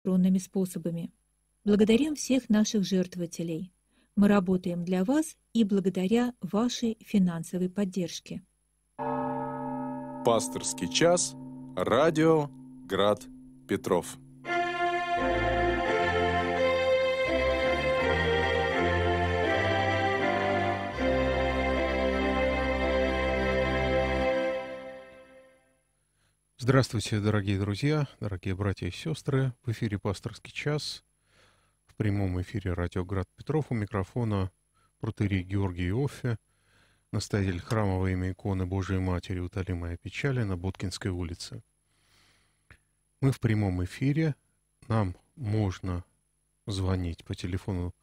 [0.00, 1.12] электронными способами.
[1.64, 3.72] Благодарим всех наших жертвователей.
[4.16, 8.42] Мы работаем для вас и благодаря вашей финансовой поддержке.
[10.24, 11.34] Пасторский час.
[11.76, 12.50] Радио
[12.86, 13.22] Град
[13.68, 14.18] Петров.
[26.70, 29.52] Здравствуйте, дорогие друзья, дорогие братья и сестры.
[29.64, 31.02] В эфире «Пасторский час».
[31.88, 33.66] В прямом эфире радио «Град Петров».
[33.70, 34.52] У микрофона
[35.00, 36.38] протерей Георгий Иоффе,
[37.10, 41.64] настоятель храма во имя иконы Божией Матери «Утоли моя печали» на Боткинской улице.
[43.20, 44.36] Мы в прямом эфире.
[44.86, 46.04] Нам можно
[46.68, 47.96] звонить по телефону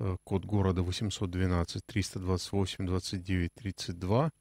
[0.00, 4.32] э, код города 812 328 29 32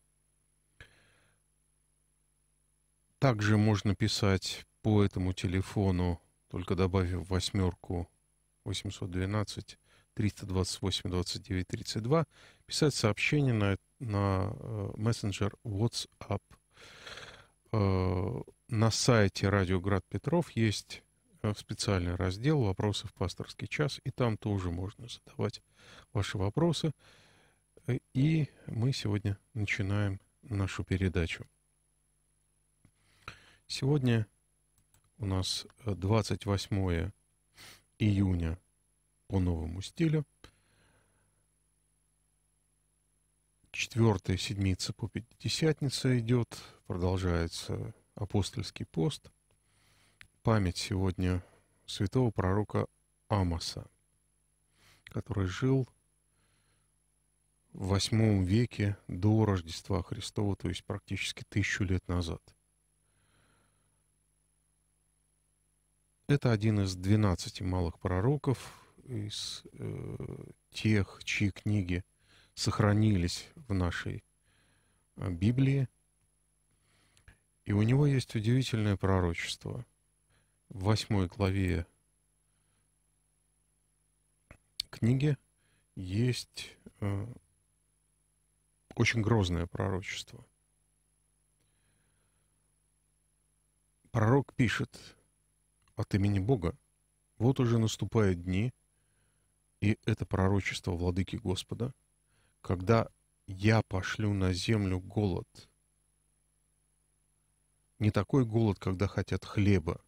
[3.19, 8.09] Также можно писать по этому телефону, только добавив восьмерку
[8.63, 9.77] 812
[10.13, 12.25] 328 29 32,
[12.65, 16.41] писать сообщение на, на э, мессенджер WhatsApp.
[17.73, 21.03] Э, на сайте Радио Град Петров есть
[21.41, 25.61] э, специальный раздел «Вопросы в пасторский час», и там тоже можно задавать
[26.13, 26.91] ваши вопросы.
[28.13, 31.45] И мы сегодня начинаем нашу передачу.
[33.71, 34.27] Сегодня
[35.19, 37.11] у нас 28 э,
[37.99, 38.59] июня
[39.27, 40.25] по новому стилю.
[43.69, 49.31] Четвертая седмица по Пятидесятнице идет, продолжается апостольский пост.
[50.41, 51.43] Память сегодня
[51.85, 52.87] святого пророка
[53.27, 53.87] Амоса,
[55.03, 55.87] который жил
[57.73, 62.41] в восьмом веке до Рождества Христова, то есть практически тысячу лет назад–
[66.29, 70.15] Это один из 12 малых пророков, из э,
[70.69, 72.05] тех, чьи книги
[72.53, 74.23] сохранились в нашей
[75.15, 75.89] э, Библии.
[77.65, 79.87] И у него есть удивительное пророчество.
[80.69, 81.87] В восьмой главе
[84.91, 85.35] книги
[85.95, 87.25] есть э,
[88.93, 90.45] очень грозное пророчество.
[94.11, 95.18] Пророк пишет,
[95.99, 96.77] от имени Бога.
[97.37, 98.71] Вот уже наступают дни,
[99.81, 101.93] и это пророчество владыки Господа,
[102.61, 103.09] когда
[103.47, 105.69] я пошлю на землю голод.
[107.99, 110.01] Не такой голод, когда хотят хлеба,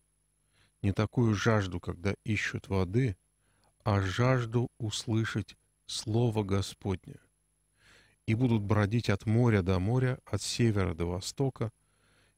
[0.82, 3.18] не такую жажду, когда ищут воды,
[3.84, 7.18] а жажду услышать Слово Господне.
[8.28, 11.70] И будут бродить от моря до моря, от севера до востока,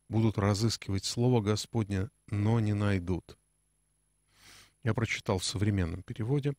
[0.10, 3.38] будут разыскивать Слово Господне, но не найдут.
[4.84, 6.54] Я прочитал в современном переводе,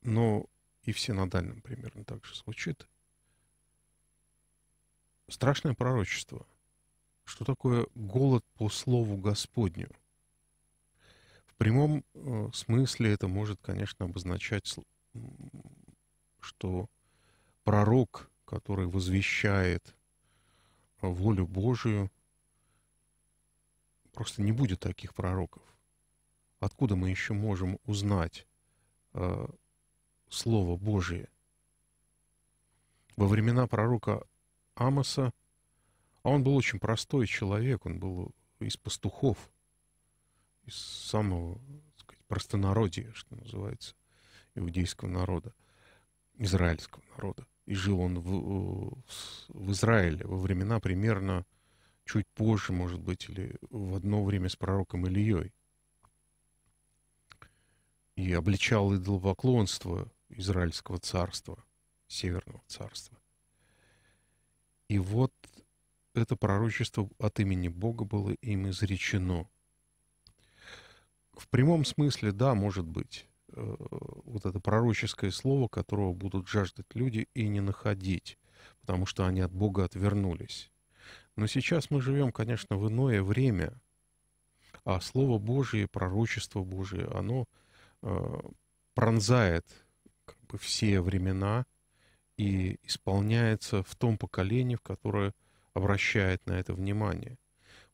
[0.00, 0.46] но
[0.84, 2.88] и в синодальном примерно так же звучит.
[5.28, 6.46] Страшное пророчество.
[7.24, 9.90] Что такое голод по слову Господню?
[11.44, 14.78] В прямом э, смысле это может, конечно, обозначать,
[16.40, 16.88] что
[17.64, 19.96] пророк, который возвещает
[21.00, 22.10] волю Божию,
[24.16, 25.62] Просто не будет таких пророков.
[26.58, 28.46] Откуда мы еще можем узнать
[29.12, 29.46] э,
[30.30, 31.28] Слово Божие?
[33.18, 34.26] Во времена пророка
[34.74, 35.32] Амоса,
[36.22, 39.50] а он был очень простой человек, он был из пастухов,
[40.64, 43.94] из самого так сказать, простонародия, что называется,
[44.54, 45.52] иудейского народа,
[46.38, 47.46] израильского народа.
[47.66, 48.96] И жил он в,
[49.48, 51.44] в Израиле во времена примерно
[52.06, 55.52] чуть позже, может быть, или в одно время с пророком Ильей.
[58.14, 61.62] И обличал идолопоклонство Израильского царства,
[62.06, 63.18] Северного царства.
[64.88, 65.34] И вот
[66.14, 69.48] это пророчество от имени Бога было им изречено.
[71.32, 73.76] В прямом смысле, да, может быть, э,
[74.24, 78.38] вот это пророческое слово, которого будут жаждать люди и не находить,
[78.80, 80.70] потому что они от Бога отвернулись.
[81.36, 83.78] Но сейчас мы живем, конечно, в иное время,
[84.84, 87.46] а Слово Божие, пророчество Божие, оно
[88.02, 88.40] э,
[88.94, 89.66] пронзает
[90.24, 91.66] как бы все времена
[92.36, 95.34] и исполняется в том поколении, в которое
[95.74, 97.38] обращает на это внимание.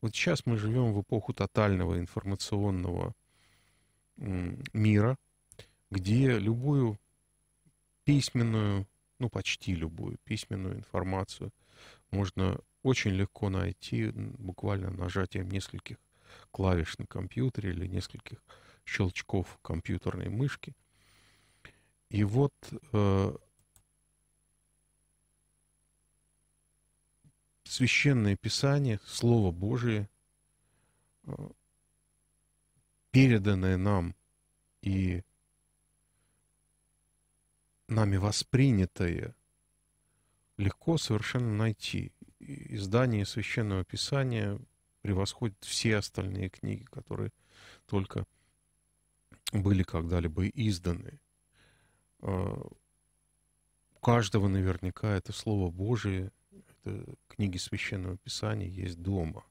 [0.01, 3.15] Вот сейчас мы живем в эпоху тотального информационного
[4.17, 5.17] мира,
[5.91, 6.99] где любую
[8.05, 8.87] письменную,
[9.19, 11.53] ну почти любую письменную информацию
[12.11, 15.99] можно очень легко найти буквально нажатием нескольких
[16.51, 18.43] клавиш на компьютере или нескольких
[18.85, 20.75] щелчков компьютерной мышки.
[22.09, 22.53] И вот
[22.93, 23.37] э,
[27.65, 30.11] священное писание, Слово Божие,
[31.25, 31.33] э,
[33.11, 34.15] переданное нам
[34.83, 35.23] и
[37.89, 39.35] нами воспринятое,
[40.57, 42.13] легко совершенно найти.
[42.43, 44.59] Издание Священного Писания
[45.03, 47.31] превосходит все остальные книги, которые
[47.87, 48.27] только
[49.53, 51.21] были когда-либо изданы.
[52.21, 52.61] А,
[53.95, 59.45] у каждого наверняка это Слово Божие, это книги Священного Писания есть дома.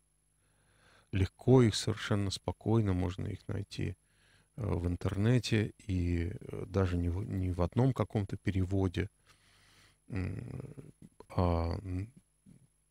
[1.11, 3.95] Легко их совершенно спокойно можно их найти
[4.57, 9.09] а, в интернете и э, даже не в, не в одном каком-то переводе,
[11.29, 11.79] а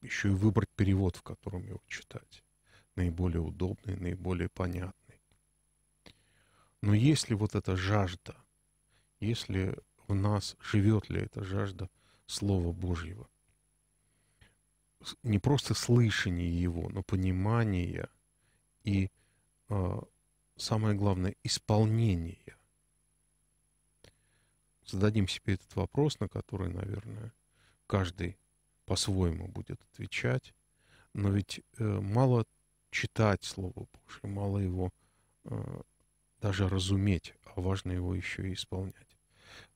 [0.01, 2.43] еще и выбрать перевод, в котором его читать.
[2.97, 5.21] Наиболее удобный, наиболее понятный.
[6.83, 8.37] Но если вот эта жажда,
[9.21, 11.91] если в нас живет ли эта жажда
[12.27, 13.29] Слова Божьего,
[15.23, 18.09] не просто слышание его, но понимание
[18.85, 19.11] и,
[19.69, 20.01] э,
[20.57, 22.57] самое главное, исполнение.
[24.87, 27.33] Зададим себе этот вопрос, на который, наверное,
[27.87, 28.37] каждый
[28.91, 30.53] по-своему будет отвечать.
[31.15, 32.45] Но ведь э, мало
[32.91, 34.91] читать Слово Божье, мало его
[35.45, 35.83] э,
[36.41, 39.17] даже разуметь, а важно его еще и исполнять.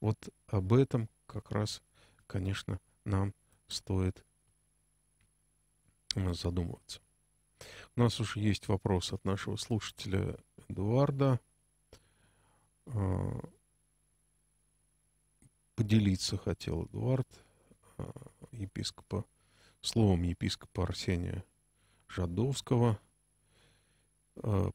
[0.00, 0.18] Вот
[0.48, 1.80] об этом как раз,
[2.26, 3.34] конечно, нам
[3.68, 4.24] стоит
[6.16, 7.00] э, задумываться.
[7.94, 11.38] У нас уже есть вопрос от нашего слушателя Эдуарда.
[15.76, 17.28] Поделиться хотел Эдуард,
[18.54, 19.24] епископа,
[19.80, 21.44] словом епископа Арсения
[22.08, 22.98] Жадовского.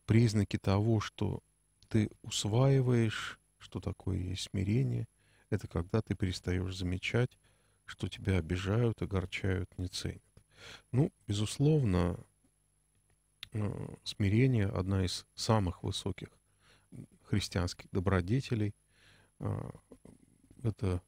[0.06, 1.42] Признаки того, что
[1.90, 5.08] ты усваиваешь, что такое есть смирение.
[5.50, 7.38] Это когда ты перестаешь замечать,
[7.86, 10.24] что тебя обижают, огорчают, не ценят.
[10.92, 12.20] Ну, безусловно,
[13.54, 16.30] э, смирение– одна из самых высоких
[17.24, 18.76] христианских добродетелей.
[19.40, 19.70] Э,
[20.64, 21.02] это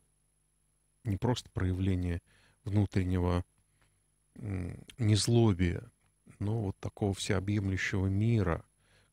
[1.04, 2.22] не просто проявление
[2.64, 3.44] внутреннего
[4.98, 5.84] незлобия,
[6.40, 8.66] но вот такого всеобъемлющего мира–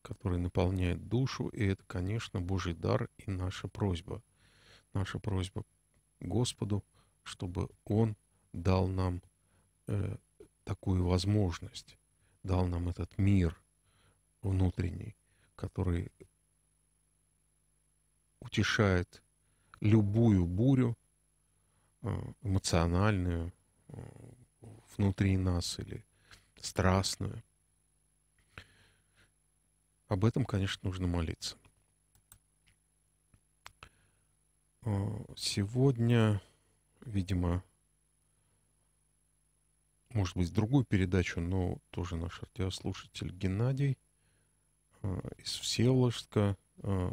[0.09, 4.23] который наполняет душу, и это, конечно, Божий дар и наша просьба.
[4.95, 5.65] Наша просьба
[6.21, 6.83] Господу,
[7.25, 8.17] чтобы Он
[8.55, 9.23] дал нам
[9.87, 10.17] э,
[10.65, 11.99] такую возможность,
[12.43, 13.61] дал нам этот мир
[14.41, 15.15] внутренний,
[15.57, 16.11] который
[18.41, 19.23] утешает
[19.81, 20.97] любую бурю
[22.43, 23.53] эмоциональную
[23.89, 24.01] э,
[24.97, 26.05] внутри нас или
[26.57, 27.43] страстную.
[30.09, 31.57] Об этом, конечно, нужно молиться.
[34.83, 36.41] А, сегодня,
[37.01, 37.63] видимо,
[40.11, 43.99] может быть, другую передачу, но тоже наш радиослушатель Геннадий
[45.37, 46.57] из Всеволожска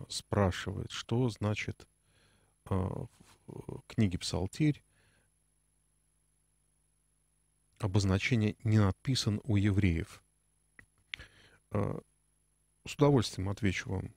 [0.10, 1.88] спрашивает, что значит
[3.48, 4.84] в книге «Псалтирь»
[7.80, 10.24] обозначение «не написан у евреев».
[11.72, 14.14] С удовольствием отвечу вам,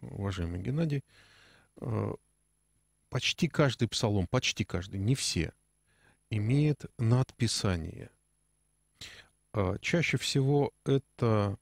[0.00, 1.04] уважаемый Геннадий.
[1.76, 2.12] Э,
[3.10, 5.52] почти каждый псалом, почти каждый, не все,
[6.28, 8.10] имеет надписание.
[9.54, 11.58] Э, чаще всего это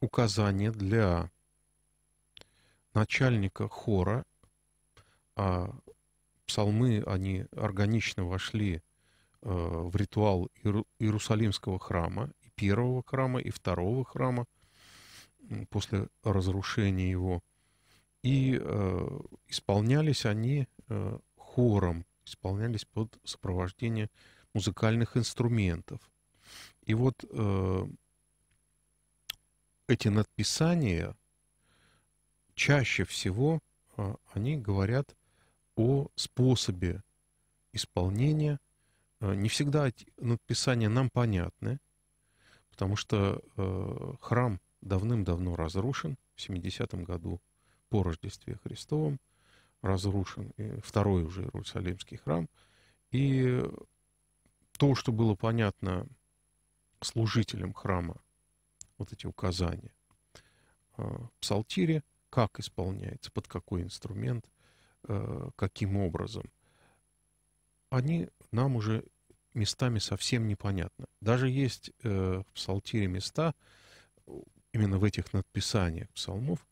[0.00, 1.30] указание для
[2.92, 4.24] начальника хора,
[5.34, 5.74] а
[6.46, 8.80] псалмы, они органично вошли э,
[9.42, 10.48] в ритуал
[10.98, 14.46] Иерусалимского храма, и первого храма, и второго храма–
[15.70, 17.42] после разрушения его.
[18.22, 24.10] И э, исполнялись они э, хором, исполнялись под сопровождение
[24.52, 26.00] музыкальных инструментов.
[26.82, 27.24] И вот
[29.88, 31.16] эти надписания
[32.54, 33.60] чаще всего
[34.32, 35.15] они говорят
[35.76, 37.02] о способе
[37.72, 38.58] исполнения.
[39.20, 41.78] Э, не всегда надписания нам понятны,
[42.70, 47.40] потому что э, храм давным-давно разрушен, в 70-м году
[47.88, 49.20] по Рождестве Христовом
[49.82, 50.52] разрушен
[50.82, 52.48] второй уже Иерусалимский храм.
[53.10, 53.62] И
[54.76, 56.06] то, что было понятно
[57.00, 58.16] служителям храма,
[58.98, 59.94] вот эти указания,
[60.96, 64.44] а, в псалтире, как исполняется, под какой инструмент,
[65.56, 66.44] каким образом,
[67.90, 69.04] они нам уже
[69.54, 71.06] местами совсем непонятны.
[71.20, 73.54] Даже есть э, в псалтире места,
[74.72, 76.66] именно в этих надписаниях псалмов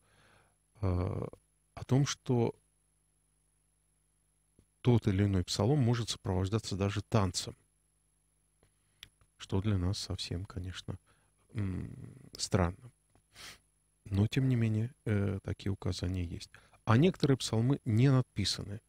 [0.81, 2.53] о том, что
[4.81, 7.55] тот или иной псалом может сопровождаться даже танцем,
[9.37, 10.99] что для нас совсем, конечно,
[12.37, 12.91] странно.
[14.03, 16.51] Но, тем не менее, э, такие указания есть.
[16.85, 18.79] А некоторые псалмы не надписаны.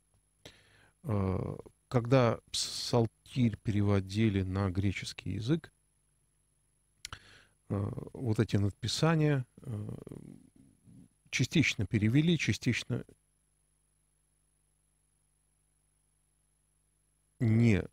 [1.02, 1.56] Э,
[1.88, 5.72] когда псалтирь переводили на греческий язык,
[7.70, 9.46] э, вот эти надписания
[11.30, 13.04] частично перевели, частично
[17.40, 17.84] не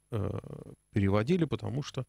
[0.92, 2.06] переводили, потому что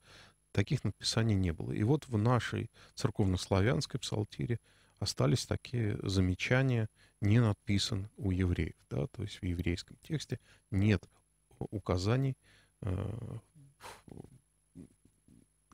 [0.52, 1.72] таких надписаний не было.
[1.72, 4.60] И вот в нашей церковно-славянской псалтире
[5.04, 6.88] остались такие замечания,
[7.20, 8.76] не надписан у евреев.
[8.90, 9.06] Да?
[9.06, 11.08] То есть в еврейском тексте нет
[11.58, 12.36] указаний,
[12.82, 13.38] э,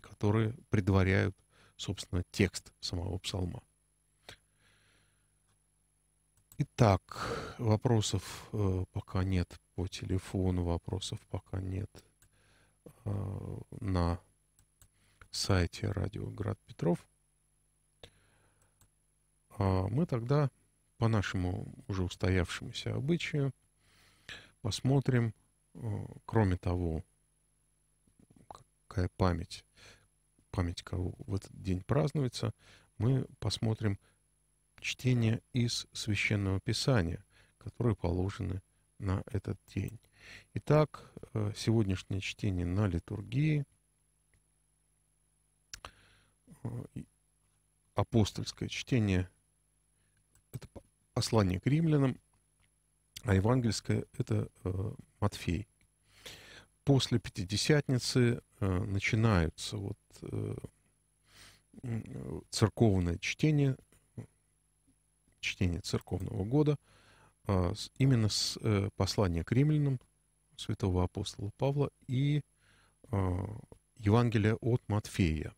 [0.01, 1.37] которые предваряют,
[1.77, 3.63] собственно, текст самого псалма.
[6.59, 11.91] Итак, вопросов э, пока нет по телефону, вопросов пока нет
[13.05, 14.21] э, на
[15.31, 17.07] сайте радио Град Петров.
[19.61, 20.51] А мы тогда
[20.97, 23.53] по нашему уже устоявшемуся обычаю
[24.63, 25.35] посмотрим,
[25.75, 27.05] э, кроме того,
[28.89, 29.65] какая память,
[30.51, 32.53] память кого в этот день празднуется,
[32.99, 33.99] мы посмотрим
[34.81, 37.25] чтение из Священного Писания,
[37.59, 38.63] которые положены
[38.99, 40.01] на этот день.
[40.55, 43.65] Итак, э, сегодняшнее чтение на литургии–
[46.63, 46.85] Э,
[47.95, 49.29] апостольское чтение—
[50.53, 50.69] это
[51.15, 52.19] послание к римлянам,
[53.25, 55.69] а евангельское— это э, Матфей.
[56.85, 60.57] После Пятидесятницы э, начинаются вот э,
[62.51, 63.77] церковное чтение,
[65.41, 66.79] чтение церковного года,
[67.47, 70.01] э, именно с э, послания к римлянам
[70.57, 72.43] святого апостола Павла и
[73.11, 73.47] э,
[73.97, 75.55] Евангелия от Матфея.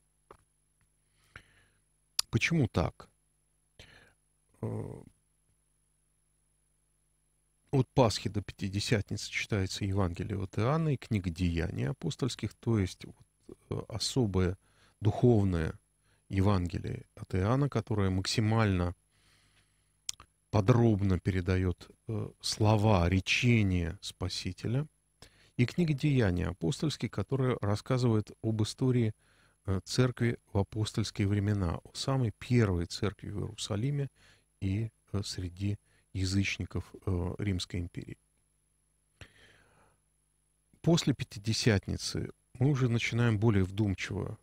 [2.30, 3.11] Почему так?
[4.62, 5.02] Э,
[7.72, 13.56] от Пасхи до Пятидесятницы читается Евангелие от Иоанна и книга Деяний апостольских, то есть вот
[13.70, 14.58] э, особое
[15.00, 15.74] духовное
[16.28, 18.94] Евангелие от Иоанна, которое максимально
[20.50, 24.86] подробно передает э, слова, речения Спасителя,
[25.56, 29.14] и книга Деяний апостольских, которая рассказывает об истории
[29.84, 34.10] церкви в апостольские времена, о самой первой церкви в Иерусалиме
[34.62, 35.76] и э, среди
[36.12, 38.16] язычников э, Римской империи.
[40.80, 44.38] После Пятидесятницы мы уже начинаем более вдумчиво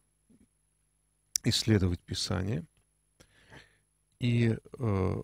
[1.43, 2.65] исследовать Писание.
[4.19, 5.23] И э,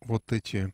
[0.00, 0.72] вот эти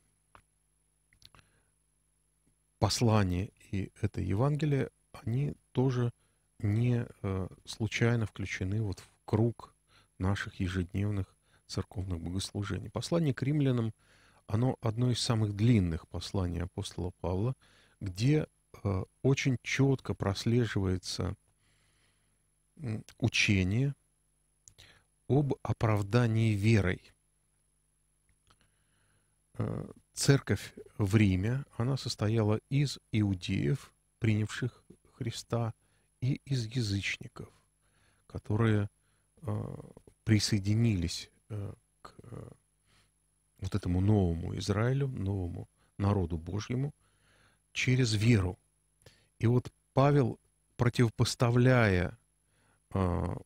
[2.78, 6.12] послания и это Евангелие, они тоже
[6.58, 9.74] не э, случайно включены вот в круг
[10.18, 11.35] наших ежедневных
[11.66, 12.90] церковных богослужений.
[12.90, 13.92] Послание к римлянам,
[14.46, 17.54] оно одно из самых длинных посланий апостола Павла,
[18.00, 18.46] где
[18.84, 21.34] э, очень четко прослеживается
[23.18, 23.94] учение
[25.28, 27.12] об оправдании верой.
[29.54, 35.74] Э, церковь в Риме, она состояла из иудеев, принявших Христа–
[36.20, 37.48] и из язычников,
[38.26, 38.88] которые
[39.42, 39.74] э,
[40.24, 42.48] присоединились к э,
[43.58, 46.94] вот этому новому Израилю, новому народу Божьему
[47.72, 48.58] через веру.
[49.38, 50.38] И вот Павел,
[50.76, 52.18] противопоставляя
[52.94, 53.36] э,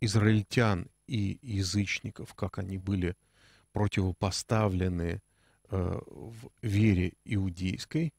[0.00, 3.16] израильтян и язычников, как они были
[3.72, 5.20] противопоставлены
[5.70, 8.12] э, в вере иудейской,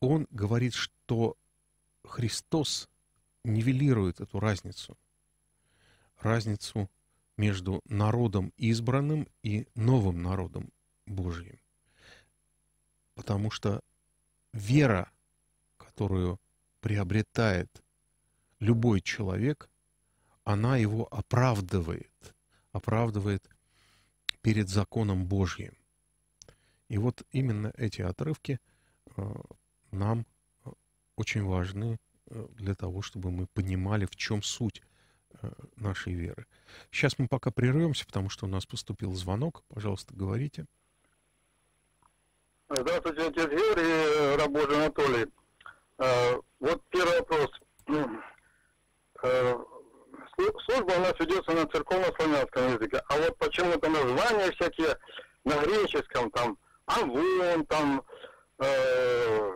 [0.00, 1.36] он говорит, что
[2.04, 2.88] Христос
[3.44, 4.96] нивелирует эту разницу.
[6.24, 6.90] Разницу
[7.36, 10.72] между народом избранным и новым народом
[11.04, 11.60] Божьим.
[13.14, 13.82] Потому что
[14.54, 15.12] вера,
[15.76, 16.40] которую
[16.80, 17.84] приобретает
[18.58, 19.68] любой человек,
[20.44, 22.34] она его оправдывает,
[22.72, 23.46] оправдывает
[24.40, 25.76] перед законом Божьим.
[26.88, 28.60] И вот именно эти отрывки
[29.16, 29.34] э,
[29.90, 30.24] нам
[31.16, 34.93] очень важны э, для того, чтобы мы понимали, в чем суть э,
[35.76, 36.46] нашей веры.
[36.90, 39.62] Сейчас мы пока прервемся, потому что у нас поступил звонок.
[39.68, 40.66] Пожалуйста, говорите.
[42.68, 45.26] Здравствуйте, отец Юрий, раб Божий Анатолий.
[45.98, 47.50] Э, вот первый вопрос.
[50.66, 54.98] служба у нас ведется на церковно-славянском языке, а вот почему-то названия всякие
[55.44, 58.02] на греческом, там, Авон, там,
[58.58, 59.52] э,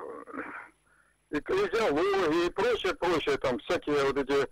[1.30, 4.48] экклезиология и прочее, прочее, там, всякие вот эти,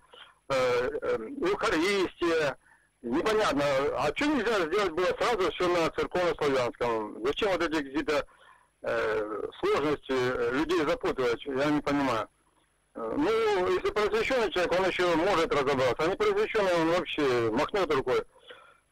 [0.49, 2.57] э, э, Евхаристия,
[3.03, 3.65] непонятно,
[3.97, 7.25] а что нельзя сделать было сразу все на церковно-славянском?
[7.25, 8.27] Зачем вот эти какие-то
[8.83, 12.29] э, сложности людей запутывать, я не понимаю.
[12.95, 17.93] Э, ну, если просвещенный человек, он еще может разобраться, а не просвещенный, он вообще махнет
[17.93, 18.23] рукой.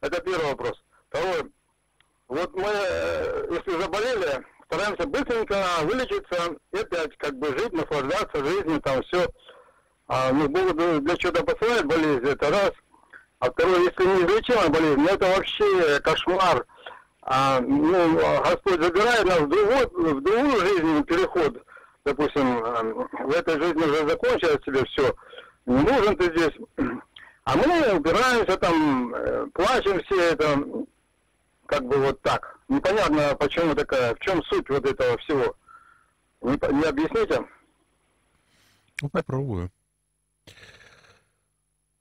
[0.00, 0.82] Это первый вопрос.
[1.08, 1.50] Второй.
[2.28, 8.80] Вот мы, э, если заболели, стараемся быстренько вылечиться и опять как бы жить, наслаждаться жизнью,
[8.80, 9.26] там все.
[10.06, 10.48] А, ну,
[11.00, 12.72] для чего-то посылает болезнь, это раз.
[13.38, 16.66] А второе, если неизлечимая болезнь, ну это вообще кошмар.
[17.22, 21.62] А, ну, Господь забирает нас в другую, в другую жизнь, переход.
[22.04, 25.14] Допустим, в этой жизни уже закончилось тебе все.
[25.64, 26.52] Не нужен ты здесь.
[27.44, 30.64] А мы упираемся там, э, плачем все это,
[31.66, 32.58] как бы вот так.
[32.68, 35.54] Непонятно, почему такая, в чем суть вот этого всего.
[36.40, 37.46] Не, не объясните?
[39.02, 39.70] Ну, попробую.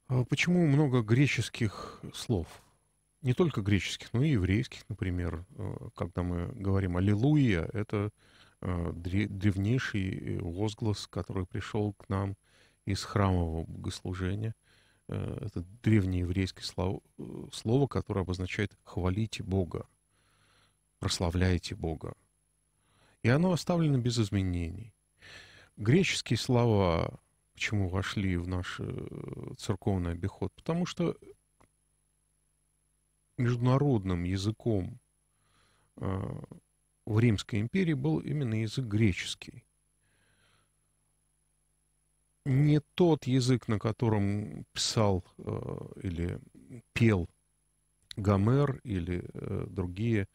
[0.08, 2.48] А почему много греческих слов?
[3.22, 5.46] Не только греческих, но и еврейских, например.
[5.56, 8.12] Э, когда мы говорим «Аллилуйя», это
[8.62, 12.36] э, древнейший возглас, который пришел к нам
[12.86, 14.56] из храмового богослужения.
[15.08, 17.02] Э, это древнееврейское слово,
[17.52, 19.88] слово, которое обозначает «хвалите Бога»,
[21.00, 22.14] «прославляйте Бога».
[23.22, 24.94] И оно оставлено без изменений.
[25.78, 27.20] Греческие слова
[27.54, 30.52] почему вошли в наш э, церковный обиход?
[30.54, 31.16] Потому что
[33.38, 35.00] международным языком
[35.98, 36.42] э,
[37.06, 39.64] в Римской империи был именно язык греческий.
[42.46, 46.40] Не тот язык, на котором писал э, или
[46.94, 47.30] пел
[48.16, 49.26] Гомер или
[49.68, 50.28] другие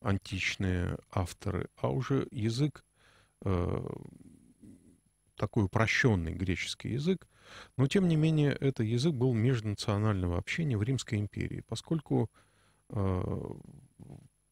[0.00, 2.84] античные авторы, а уже язык
[5.36, 7.26] такой упрощенный греческий язык,
[7.76, 12.30] но тем не менее это язык был межнационального общения в Римской империи, поскольку
[12.90, 13.44] э,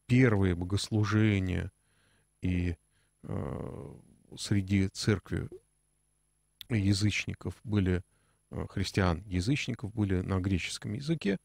[0.07, 1.71] первые богослужения
[2.41, 2.75] и
[3.23, 3.95] э,
[4.37, 5.49] среди церкви
[6.69, 8.01] язычников были,
[8.51, 11.37] э, христиан язычников были на греческом языке,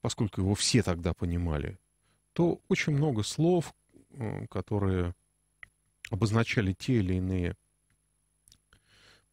[0.00, 1.78] поскольку его все тогда понимали,
[2.32, 3.74] то очень много слов,
[4.50, 5.14] которые
[6.10, 7.56] обозначали те или иные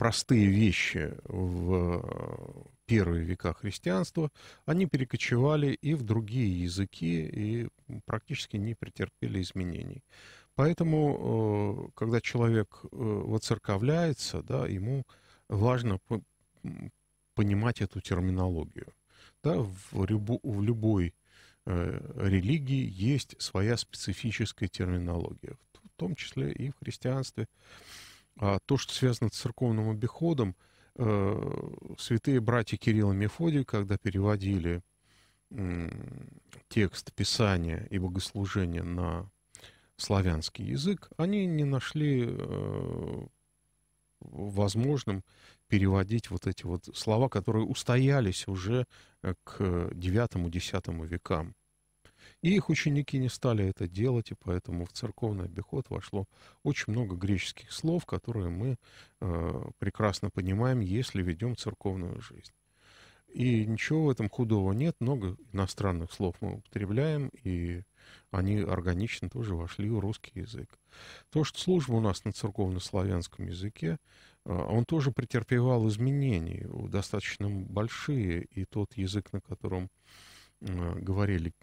[0.04, 4.30] простые вещи в э, первые века христианства,
[4.66, 7.70] они перекочевали и в другие языки и
[8.06, 10.04] практически не претерпели изменений.
[10.56, 11.00] Поэтому,
[11.88, 15.06] э, когда человек э, воцерковляется, да, ему
[15.48, 16.00] важно
[17.34, 18.88] понимать эту терминологию.
[19.42, 21.14] Да, в, любо, в любой
[21.66, 27.48] религии есть своя специфическая терминология, в том числе и в христианстве.
[28.38, 30.56] А то, что связано с церковным обиходом,
[30.96, 34.82] э, святые братья Кирилл и Мефодий, когда переводили
[36.68, 39.30] текст Писания и богослужения на
[39.98, 43.28] славянский язык, они не нашли э,
[44.20, 45.24] возможным
[45.68, 48.86] переводить вот эти вот слова, которые устоялись уже
[49.44, 50.72] к IX-X
[51.10, 51.56] векам.
[52.44, 56.28] И их ученики не стали это делать, и поэтому в церковный обиход вошло
[56.62, 58.76] очень много греческих слов, которые мы
[59.22, 62.52] э, прекрасно понимаем, если ведем церковную жизнь.
[63.30, 67.84] И ничего в этом худого нет, много иностранных слов мы употребляем, и
[68.30, 70.68] они органично тоже вошли в русский язык.
[71.30, 74.00] То, что служба у нас на церковно-славянском языке,
[74.44, 79.90] э, он тоже претерпевал изменения, достаточно большие, и тот язык, на котором
[80.64, 81.54] говорили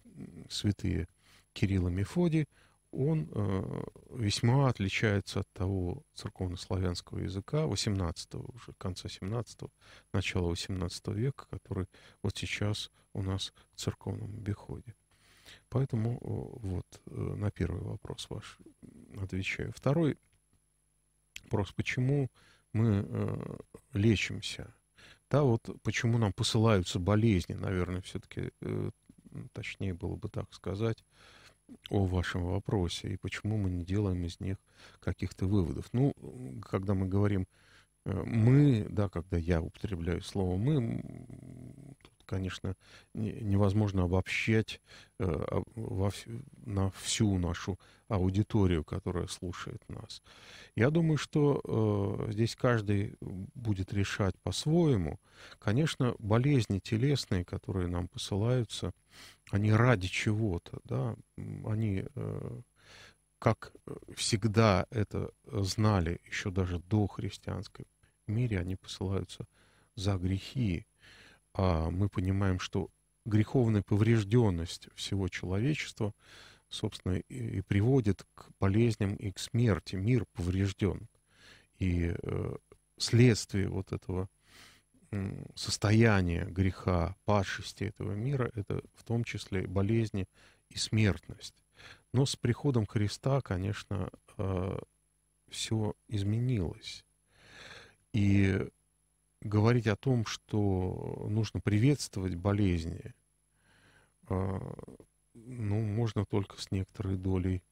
[0.48, 1.08] святые
[1.52, 2.46] Кирилл и Мефодий,
[2.92, 9.70] он э, весьма отличается от того церковно-славянского языка 18 уже конца 17-го,
[10.12, 11.86] начала 18 века, который
[12.22, 14.94] вот сейчас у нас в церковном обиходе.
[15.68, 18.58] Поэтому вот э, на первый вопрос ваш
[19.20, 19.72] отвечаю.
[19.72, 20.18] Второй
[21.44, 22.28] вопрос, почему
[22.72, 23.56] мы э,
[23.92, 24.74] лечимся?
[25.30, 28.90] Да, вот почему нам посылаются болезни, наверное, все-таки э,
[29.52, 31.04] точнее было бы так сказать,
[31.88, 34.56] о вашем вопросе и почему мы не делаем из них
[34.98, 35.86] каких-то выводов.
[35.92, 36.12] Ну,
[36.68, 37.46] когда мы говорим
[38.06, 41.00] э, мы, да, когда я употребляю слово мы,
[42.30, 42.76] конечно,
[43.12, 44.80] невозможно обобщать
[45.18, 46.12] э, во,
[46.64, 50.22] на всю нашу аудиторию, которая слушает нас.
[50.76, 51.60] Я думаю, что
[52.28, 55.18] э, здесь каждый будет решать по-своему.
[55.58, 58.92] Конечно, болезни телесные, которые нам посылаются,
[59.50, 62.60] они ради чего-то, да, они, э,
[63.40, 63.72] как
[64.14, 67.86] всегда это знали еще даже до христианской
[68.28, 69.48] мире, они посылаются
[69.96, 70.86] за грехи,
[71.54, 72.90] а мы понимаем, что
[73.24, 76.14] греховная поврежденность всего человечества,
[76.68, 79.96] собственно, и приводит к болезням и к смерти.
[79.96, 81.08] Мир поврежден.
[81.78, 82.56] И э,
[82.98, 84.28] следствие вот этого
[85.54, 90.28] состояния греха, падшести этого мира, это в том числе болезни
[90.68, 91.54] и смертность.
[92.12, 94.78] Но с приходом Христа, конечно, э,
[95.48, 97.04] все изменилось.
[98.12, 98.68] И
[99.40, 103.14] говорить о том, что нужно приветствовать болезни,
[104.28, 104.60] а,
[105.34, 107.62] ну, можно только с некоторой долей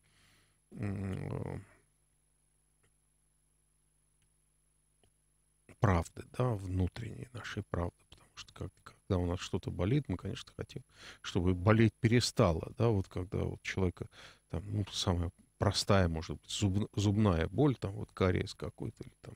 [5.80, 10.52] правды, да, внутренней нашей правды, потому что как, когда у нас что-то болит, мы, конечно,
[10.56, 10.82] хотим,
[11.20, 14.06] чтобы болеть перестало, да, вот когда у человека
[14.50, 19.34] там, ну, самая простая, может быть, зуб, зубная боль, там, вот кариес какой-то, или там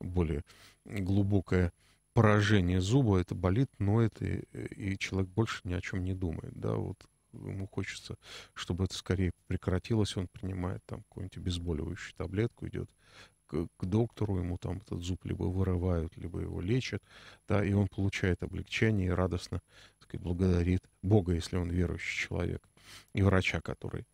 [0.00, 0.44] более
[0.84, 1.72] глубокое
[2.12, 6.74] поражение зуба, это болит, ноет, и, и человек больше ни о чем не думает, да,
[6.74, 6.98] вот
[7.32, 8.16] ему хочется,
[8.54, 12.90] чтобы это скорее прекратилось, он принимает там какую-нибудь обезболивающую таблетку, идет
[13.46, 17.02] к, к доктору, ему там этот зуб либо вырывают, либо его лечат,
[17.48, 19.60] да, и он получает облегчение и радостно,
[19.98, 22.68] так сказать, благодарит Бога, если он верующий человек,
[23.12, 24.04] и врача, который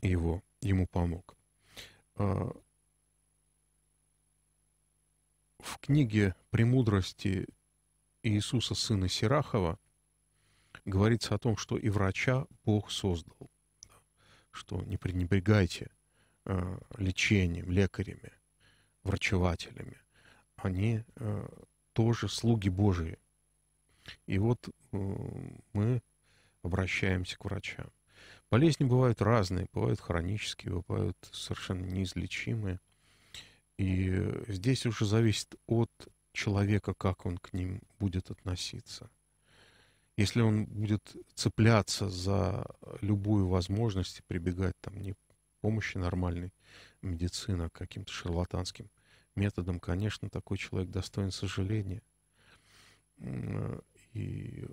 [0.00, 1.36] его, ему помог.
[5.62, 7.46] В книге «Премудрости
[8.24, 9.78] Иисуса, сына Сирахова»
[10.84, 13.48] говорится о том, что и врача Бог создал,
[14.50, 15.92] что не пренебрегайте
[16.46, 18.32] э, лечением, лекарями,
[19.04, 19.98] врачевателями.
[20.56, 21.48] Они э,
[21.92, 23.20] тоже слуги Божии.
[24.26, 24.96] И вот э,
[25.72, 26.02] мы
[26.64, 27.86] обращаемся к врачам.
[28.50, 32.80] Болезни бывают разные, бывают хронические, бывают совершенно неизлечимые–
[33.82, 35.90] и здесь уже зависит от
[36.32, 39.10] человека, как он к ним будет относиться.
[40.16, 42.64] Если он будет цепляться за
[43.00, 45.14] любую возможность прибегать там не
[45.62, 46.52] помощи нормальной
[47.00, 48.88] медицины, а каким-то шарлатанским
[49.34, 52.02] методом, конечно, такой человек достоин сожаления.
[54.12, 54.64] И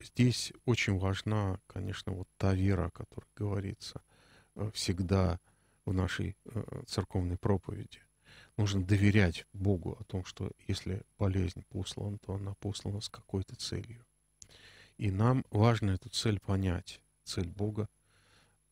[0.00, 4.00] здесь очень важна, конечно, вот та вера, о которой говорится
[4.54, 5.38] э, всегда–
[5.84, 8.00] в нашей э, церковной проповеди.
[8.56, 14.04] Нужно доверять Богу о том, что если болезнь послана, то она послана с какой-то целью.
[14.98, 17.00] И нам важно эту цель понять.
[17.24, 17.88] Цель Бога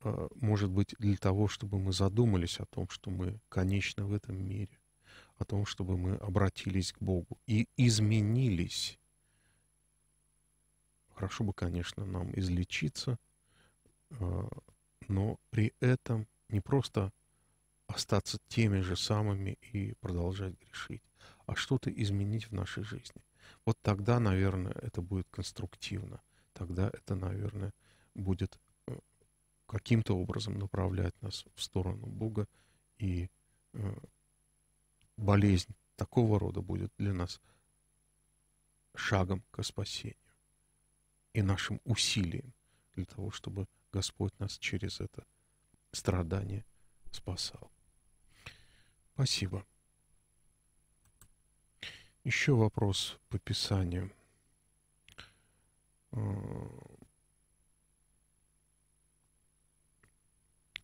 [0.03, 4.37] э, может быть для того, чтобы мы задумались о том, что мы конечно в этом
[4.37, 4.79] мире,
[5.37, 8.99] о том, чтобы мы обратились к Богу и изменились.
[11.14, 13.18] Хорошо бы, конечно, нам излечиться,
[14.11, 14.49] э,
[15.09, 17.12] но при этом не просто
[17.86, 21.02] остаться теми же самыми и продолжать грешить,
[21.46, 23.22] а что-то изменить в нашей жизни.
[23.64, 26.22] Вот тогда, наверное, это будет конструктивно.
[26.52, 27.72] Тогда это, наверное,
[28.14, 28.98] будет э,
[29.66, 32.46] каким-то образом направлять нас в сторону Бога,
[32.98, 33.28] и
[33.72, 33.98] э,
[35.16, 37.40] болезнь такого рода будет для нас
[38.94, 40.16] шагом к спасению
[41.32, 42.52] и нашим усилием
[42.94, 45.24] для того, чтобы Господь нас через это
[45.92, 46.64] страдания
[47.11, 47.70] спасал.
[49.14, 49.66] Спасибо.
[52.24, 54.12] Еще вопрос по Писанию.
[56.12, 56.20] А,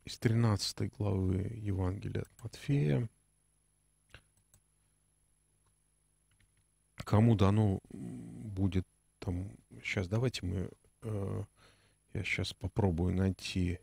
[0.05, 3.09] из 13 главы Евангелия от Матфея.
[6.97, 8.87] Кому дано будет
[9.19, 9.57] там...
[9.83, 10.71] Сейчас давайте мы...
[11.03, 11.45] Э,
[12.13, 13.79] я сейчас попробую найти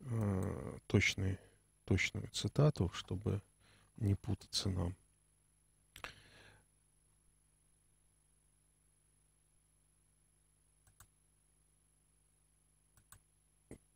[0.00, 1.38] э, точный,
[1.84, 3.42] точную цитату, чтобы
[3.96, 4.96] не путаться нам.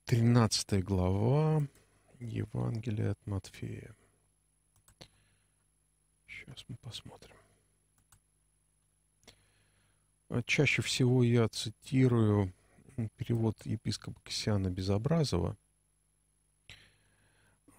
[0.05, 1.67] Тринадцатая глава
[2.21, 3.97] Евангелия от Матфея.
[6.27, 7.35] Сейчас мы посмотрим.
[10.29, 12.53] А чаще всего я цитирую
[13.17, 15.57] перевод епископа Ксиана Безобразова,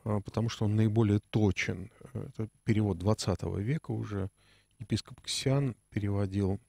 [0.06, 1.92] потому что он наиболее точен.
[2.14, 4.30] Это перевод 20 века уже,
[4.78, 6.60] епископ Ксян переводил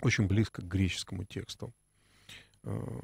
[0.00, 1.74] очень близко к греческому тексту,
[2.62, 3.00] э,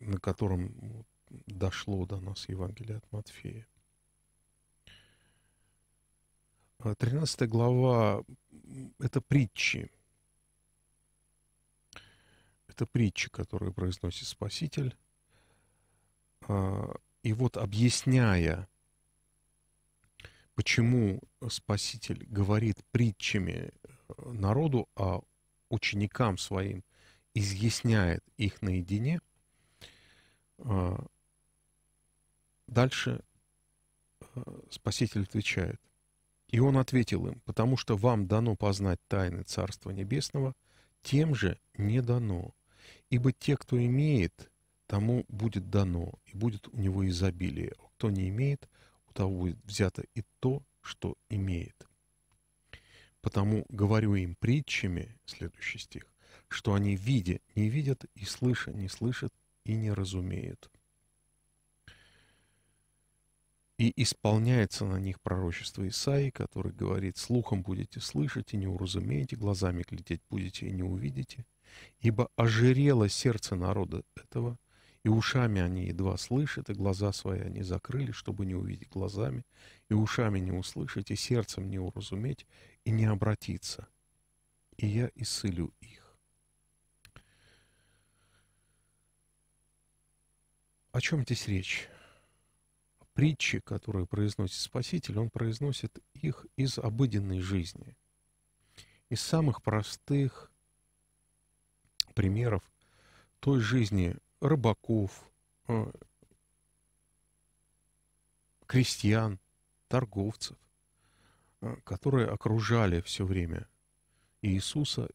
[0.00, 1.04] на котором
[1.46, 3.66] дошло до нас Евангелие от Матфея.
[6.78, 8.24] 13 глава—
[8.98, 9.90] это притчи.
[12.66, 14.96] Это притчи, которые произносит Спаситель.
[17.24, 18.68] И вот объясняя,
[20.54, 25.20] почему Спаситель говорит притчами э, народу, а
[25.70, 26.84] ученикам своим
[27.32, 29.22] изъясняет их наедине,
[30.58, 31.02] а,
[32.66, 33.24] дальше
[34.20, 35.80] э, Спаситель отвечает.
[36.48, 40.54] И он ответил им, потому что вам дано познать тайны Царства Небесного,
[41.02, 42.54] тем же не дано.
[43.08, 44.50] Ибо те, кто имеет,
[44.86, 47.72] тому будет дано, и будет у него изобилие.
[47.78, 48.68] А кто не имеет,
[49.08, 51.86] у того будет взято и то, что имеет.
[53.20, 56.04] Потому говорю им притчами, следующий стих,
[56.48, 59.32] что они, видя, не видят, и слыша, не слышат,
[59.64, 60.70] и не разумеют.
[63.78, 69.84] И исполняется на них пророчество Исаии, который говорит, «Слухом будете слышать и не уразумеете, глазами
[69.88, 71.44] глядеть будете и не увидите,
[72.00, 74.58] ибо ожирело сердце народа этого,
[75.04, 79.44] и ушами они едва слышат, и глаза свои они закрыли, чтобы не увидеть глазами,
[79.90, 82.46] и ушами не услышать, и сердцем не уразуметь,
[82.84, 83.86] и не обратиться.
[84.78, 86.16] И я исцелю их.
[90.92, 91.88] О чем здесь речь?
[93.12, 97.94] Притчи, которые произносит Спаситель, он произносит их из обыденной жизни,
[99.10, 100.50] из самых простых
[102.14, 102.62] примеров
[103.40, 105.30] той жизни рыбаков,
[105.68, 105.90] э,
[108.66, 109.38] крестьян,
[109.88, 110.56] торговцев,
[111.60, 113.68] э, которые окружали все время
[114.42, 115.08] Иисуса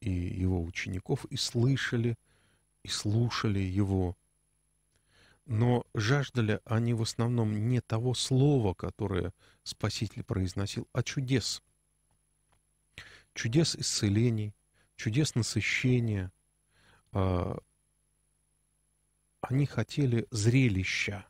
[0.00, 2.16] и его учеников и слышали,
[2.82, 4.16] и слушали его.
[5.46, 11.62] Но жаждали они в основном не того слова, которое Спаситель произносил, а чудес.
[13.34, 14.54] Чудес исцелений,
[14.96, 16.32] чудес насыщения,
[17.12, 17.58] а,
[19.40, 21.26] они хотели зрелища.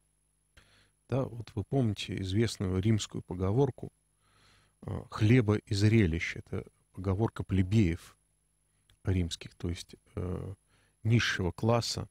[1.08, 3.92] Да, вот вы помните известную римскую поговорку
[4.82, 6.40] э, «хлеба и зрелища».
[6.40, 8.16] Это поговорка плебеев
[9.04, 10.54] римских, то есть э,
[11.02, 12.08] низшего класса,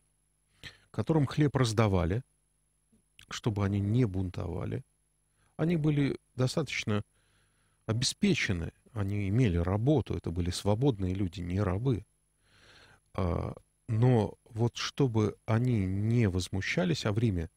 [0.91, 2.23] которым хлеб раздавали,
[3.29, 4.83] чтобы они не бунтовали.
[5.55, 7.03] Они были достаточно
[7.85, 12.05] обеспечены, они имели работу, это были свободные люди, не рабы.
[13.13, 13.53] А,
[13.87, 17.49] но вот чтобы они не возмущались, а в Риме,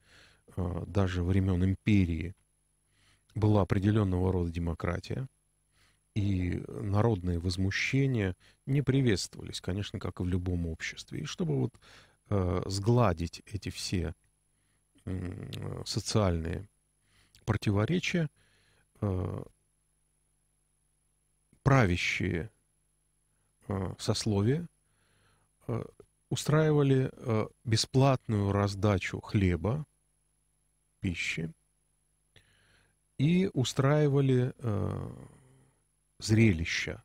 [0.57, 2.35] а, даже времен империи,
[3.35, 5.27] была определенного рода демократия,
[6.15, 11.21] и народные возмущения не приветствовались, конечно, как и в любом обществе.
[11.21, 11.73] И чтобы вот
[12.29, 14.15] э, сгладить эти все
[15.87, 16.69] социальные
[17.45, 18.29] противоречия,
[19.01, 19.43] э,
[21.63, 22.51] правящие
[23.69, 24.69] э, сословия
[26.33, 29.85] устраивали э, бесплатную раздачу хлеба,
[31.01, 31.53] пищи,
[33.19, 35.11] и устраивали э,
[36.21, 37.05] зрелища.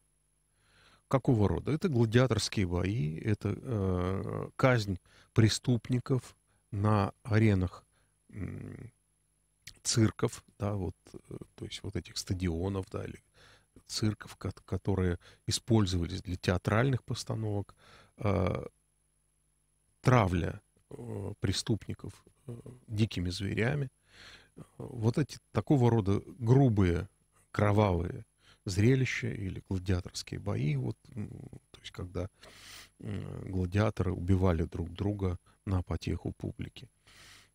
[1.09, 1.73] Какого рода?
[1.73, 4.97] Это гладиаторские бои, это э, казнь
[5.33, 6.37] преступников
[6.71, 7.83] на аренах
[8.29, 8.87] э,
[9.83, 13.21] цирков, да, вот, э, то есть вот этих стадионов, да, или
[13.87, 17.75] цирков, которые использовались для театральных постановок,
[18.19, 18.65] э,
[20.07, 22.13] травля э, преступников
[22.47, 23.89] э, дикими зверями.
[24.77, 27.09] Вот эти такого рода грубые,
[27.51, 28.25] кровавые
[28.63, 32.29] зрелища или гладиаторские бои, вот, то есть когда
[32.99, 36.89] гладиаторы убивали друг друга на потеху публики.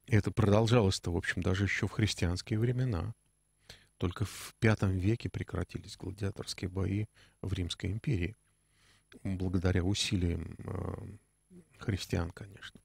[0.05, 3.15] И это продолжалось-то, в общем, даже еще в христианские времена.
[3.97, 7.07] Только в V веке прекратились гладиаторские бои
[7.41, 8.37] в Римской империи,
[9.23, 11.17] благодаря усилиям э,
[11.83, 12.81] христиан, конечно.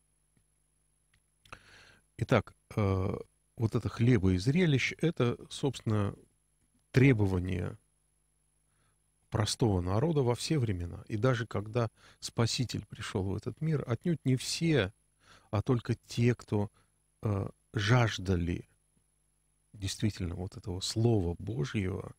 [2.17, 3.17] Итак, э,
[3.55, 6.15] вот это хлеба и зрелищ– это, собственно,
[6.91, 7.77] требование
[9.29, 11.03] простого народа во все времена.
[11.07, 14.93] И даже когда Спаситель пришел в этот мир, отнюдь не все,
[15.51, 16.71] а только те, кто
[17.21, 18.67] э, жаждали
[19.73, 22.15] действительно вот этого Слова Божьего,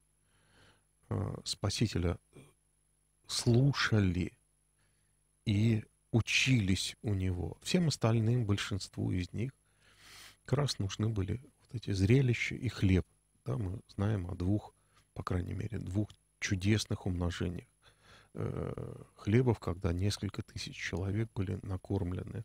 [1.08, 2.18] э, Спасителя,
[3.26, 4.32] слушали
[5.44, 7.56] и учились у него.
[7.62, 9.52] Всем остальным, большинству из них,
[10.44, 13.06] как раз нужны были вот эти зрелища и хлеб.
[13.44, 14.74] Да, мы знаем о двух,
[15.14, 16.08] по крайней мере, двух
[16.40, 17.68] чудесных умножениях
[18.34, 22.44] э, хлебов, когда несколько тысяч человек были накормлены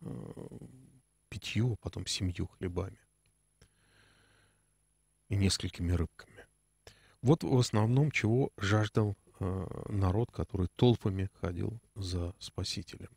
[0.00, 0.58] э,
[1.28, 2.98] пятью, а потом семью хлебами
[5.28, 6.46] и несколькими рыбками.
[7.22, 13.10] Вот в основном чего жаждал народ, который толпами ходил за Спасителем.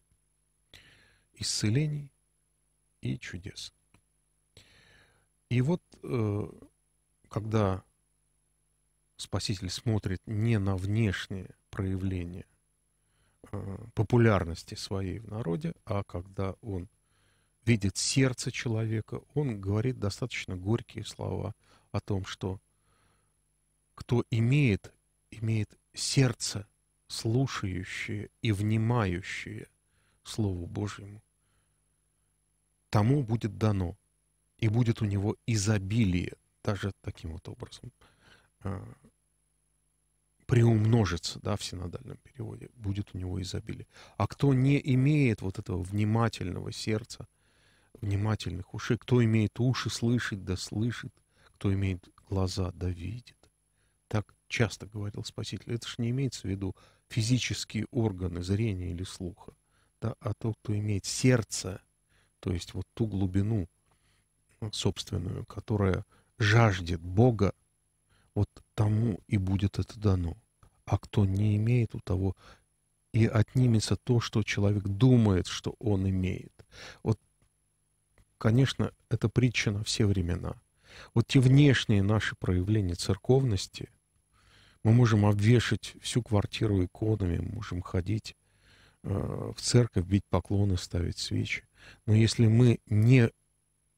[1.33, 2.11] Исцелений
[3.01, 3.73] и чудес.
[5.49, 6.49] И вот э,
[7.29, 7.83] когда
[9.17, 12.45] Спаситель смотрит не на внешние проявления
[13.51, 16.89] э, популярности своей в народе, а когда он
[17.65, 21.53] видит сердце человека, он говорит достаточно горькие слова
[21.91, 22.59] о том, что
[23.95, 24.93] кто имеет,
[25.29, 26.67] имеет сердце,
[27.07, 29.67] слушающее и внимающее
[30.23, 31.21] Слову Божьему,
[32.89, 33.97] тому будет дано,
[34.57, 37.91] и будет у него изобилие, даже таким вот образом,
[38.61, 38.87] а,
[40.45, 43.87] приумножится, да, в синодальном переводе, будет у него изобилие.
[44.17, 47.27] А кто не имеет вот этого внимательного сердца,
[48.01, 51.13] внимательных ушей, кто имеет уши слышать, да слышит,
[51.55, 53.37] кто имеет глаза, да видит.
[54.07, 55.73] Так часто говорил Спаситель.
[55.73, 56.75] Это же не имеется в виду
[57.09, 59.53] физические органы зрения или слуха,
[59.99, 61.81] да, а тот, кто имеет сердце,
[62.39, 63.67] то есть вот ту глубину
[64.71, 66.05] собственную, которая
[66.37, 67.53] жаждет Бога,
[68.35, 70.37] вот тому и будет это дано.
[70.85, 72.35] А кто не имеет, у того
[73.11, 76.53] и отнимется то, что человек думает, что он имеет.
[77.01, 77.19] Вот,
[78.37, 80.55] конечно, это притча на все времена.
[81.13, 83.89] Вот те внешние наши проявления церковности,
[84.83, 88.35] мы можем обвешать всю квартиру иконами, можем ходить
[89.03, 91.63] э, в церковь, бить поклоны, ставить свечи.
[92.05, 93.29] Но если мы не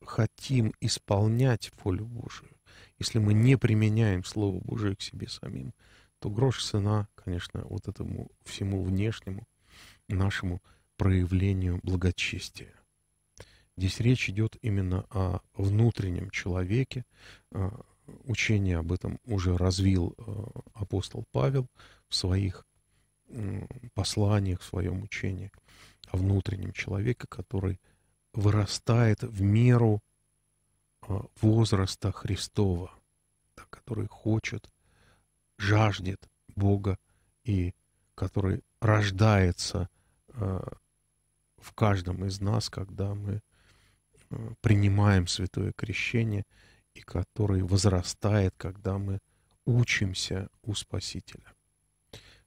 [0.03, 2.51] хотим исполнять волю Божию,
[2.99, 5.73] если мы не применяем Слово Божие к себе самим,
[6.19, 9.47] то грош цена, конечно, вот этому всему внешнему
[10.07, 10.61] нашему
[10.97, 12.73] проявлению благочестия.
[13.77, 17.03] Здесь речь идет именно о внутреннем человеке.
[18.25, 21.67] Учение об этом уже развил а, апостол Павел
[22.07, 22.65] в своих
[23.95, 25.51] посланиях, в своем учении
[26.09, 27.79] о внутреннем человеке, который
[28.33, 30.01] вырастает в меру
[31.01, 32.91] а, возраста Христова,
[33.69, 34.69] который хочет,
[35.57, 36.97] жаждет Бога
[37.43, 37.73] и
[38.13, 39.89] который рождается
[40.27, 43.41] в каждом из нас, когда мы
[44.61, 46.45] принимаем святое крещение
[46.95, 49.19] и который возрастает, когда мы
[49.65, 51.53] учимся у Спасителя.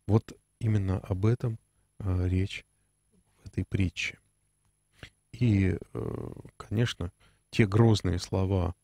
[0.07, 1.59] Вот именно об этом
[1.99, 2.65] э, речь
[3.43, 4.19] в этой притче.
[5.33, 7.13] И, э, конечно,
[7.51, 8.75] те грозные слова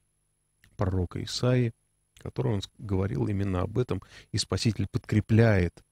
[0.76, 1.72] пророка Исаи,
[2.18, 5.82] которые он говорил именно об этом, и Спаситель подкрепляет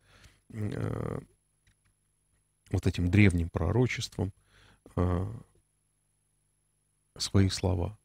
[0.50, 1.18] э,
[2.70, 4.32] вот этим древним пророчеством
[7.16, 7.96] свои слова.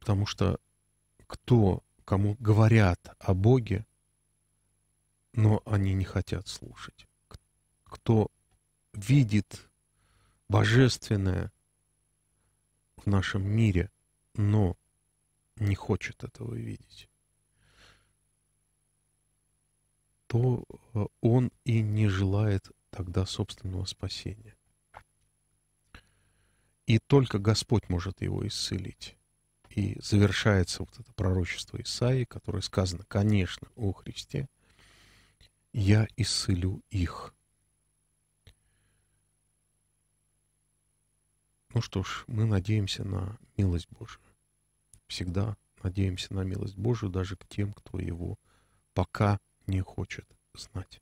[0.00, 0.58] Потому что
[1.26, 3.86] кто, кому говорят о Боге,
[5.32, 7.06] но они не хотят слушать.
[7.84, 8.30] Кто
[8.92, 9.68] видит
[10.48, 11.52] божественное
[12.96, 13.90] в нашем мире,
[14.34, 14.76] но
[15.56, 17.08] не хочет этого видеть,
[20.26, 24.56] то э, он и не желает тогда собственного спасения.
[26.86, 29.16] И только Господь может его исцелить.
[29.70, 34.48] И завершается вот это пророчество Исаии, которое сказано, конечно, о Христе,
[35.72, 37.32] «Я исцелю их».
[41.72, 44.20] Ну что ж, мы надеемся на милость Божию.
[45.06, 48.38] Всегда надеемся на милость Божию даже к тем, кто его
[48.92, 51.00] пока не хочет знать.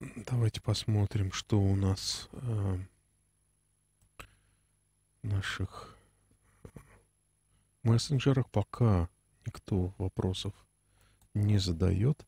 [0.00, 2.78] Давайте посмотрим, что у нас э,
[5.24, 5.96] наших
[7.82, 9.08] мессенджерах пока
[9.46, 10.52] никто вопросов
[11.34, 12.26] не задает.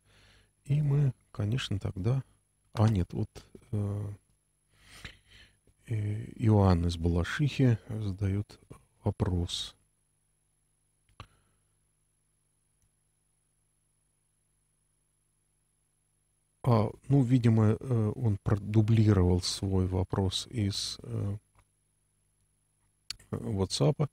[0.65, 2.23] И мы, конечно, тогда...
[2.73, 3.31] А, нет, вот
[3.73, 4.09] э,
[5.87, 8.59] э Иоанн из Балашихи задает
[9.03, 9.77] вопрос.
[16.63, 21.37] А, ну, видимо, э, он продублировал свой вопрос из э,
[23.37, 24.09] WhatsApp.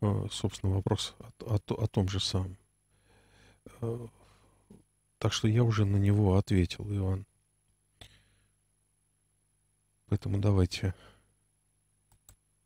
[0.00, 2.56] Э, собственно, вопрос о, о, о том же самом.
[5.18, 7.26] Так что я уже на него ответил, Иван.
[10.08, 10.94] Поэтому давайте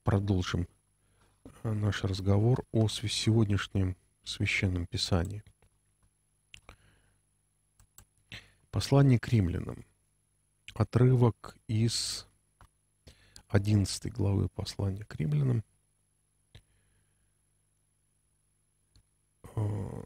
[0.03, 0.69] продолжим
[1.63, 5.43] э, наш разговор о сегодняшнем священном писании.
[8.71, 9.85] Послание к римлянам.
[10.75, 12.27] Отрывок из
[13.49, 15.65] 11 главы послания к римлянам.
[19.57, 20.03] Э,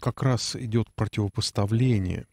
[0.00, 2.26] как раз идет противопоставление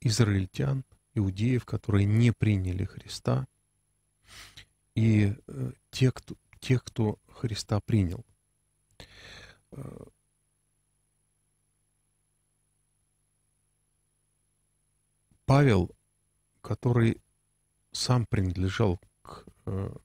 [0.00, 3.46] израильтян, иудеев, которые не приняли Христа,
[4.94, 8.24] и э, тех, кто, тех, кто Христа принял.
[15.46, 15.90] Павел,
[16.60, 17.22] который
[17.92, 19.96] сам принадлежал к э,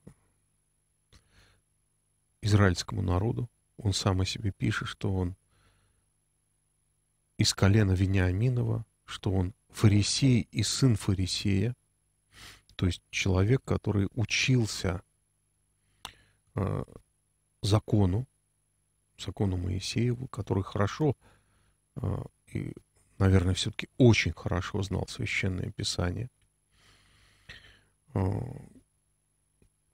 [2.42, 3.50] израильскому народу.
[3.78, 5.36] Он сам о себе пишет, что он
[7.38, 11.76] из колена Вениаминова, что он фарисей и сын фарисея,
[12.76, 15.02] то есть человек, который учился
[16.56, 16.84] э,
[17.62, 18.28] закону,
[19.18, 21.16] закону Моисееву, который хорошо
[21.96, 22.24] э,
[22.54, 22.74] и,
[23.22, 26.28] наверное, все-таки очень хорошо знал священное писание,
[28.16, 28.20] э,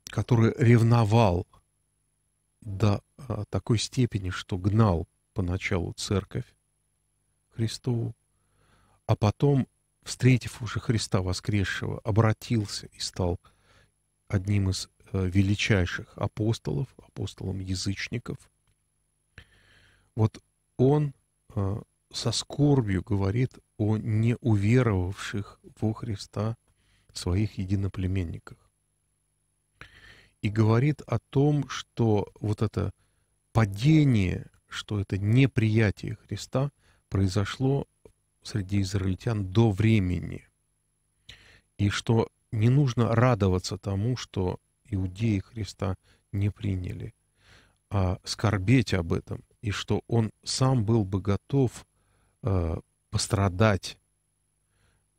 [0.05, 1.45] который ревновал
[2.61, 6.45] до а, такой степени, что гнал поначалу церковь
[7.49, 8.15] Христову,
[9.05, 9.67] а потом,
[10.03, 13.41] встретив уже Христа воскресшего, обратился и стал
[14.29, 18.37] одним из э, величайших апостолов, апостолом язычников.
[20.15, 20.41] Вот
[20.77, 21.13] он
[21.55, 26.55] э, со скорбью говорит о неуверовавших во Христа
[27.13, 28.57] своих единоплеменниках
[30.41, 32.91] и говорит о том, что вот это
[33.51, 36.71] падение, что это неприятие Христа
[37.09, 37.87] произошло
[38.43, 40.47] среди израильтян до времени.
[41.77, 45.95] И что не нужно радоваться тому, что иудеи Христа
[46.31, 47.13] не приняли,
[47.89, 51.85] а скорбеть об этом, и что он сам был бы готов
[52.47, 52.79] э,
[53.09, 53.97] пострадать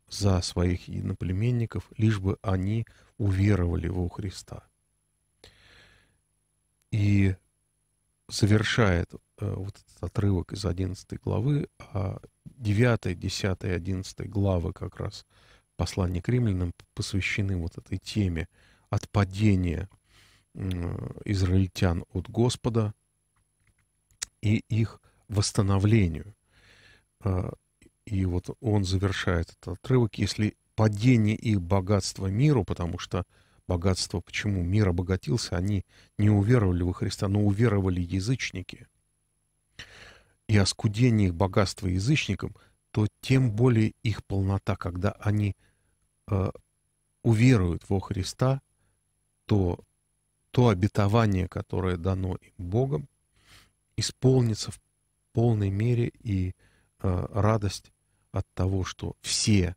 [0.08, 2.86] за своих единоплеменников, лишь бы они
[3.18, 4.64] уверовали во Христа
[6.90, 7.36] и
[8.28, 9.18] завершает э,
[9.54, 15.26] вот этот отрывок из 11 главы, а 9, 10, 11 главы как раз
[15.76, 18.48] послания к римлянам посвящены вот этой теме
[18.90, 19.88] отпадения
[21.24, 22.94] израильтян от Господа
[24.40, 26.34] и их восстановлению.
[27.20, 27.52] А,
[28.04, 33.24] и вот он завершает этот отрывок, если падение их богатства миру, потому что
[33.66, 34.20] богатство.
[34.20, 35.56] Почему мир обогатился?
[35.56, 35.84] Они
[36.16, 38.86] не уверовали во Христа, но уверовали язычники.
[40.46, 42.54] И оскудение их богатства язычникам,
[42.90, 45.54] то тем более их полнота, когда они
[46.28, 46.50] э,
[47.22, 48.62] уверуют во Христа,
[49.44, 49.78] то
[50.50, 53.08] то обетование, которое дано им Богом,
[53.96, 54.80] исполнится в
[55.32, 56.52] полной мере и э,
[57.00, 57.92] радость
[58.32, 59.76] от того, что все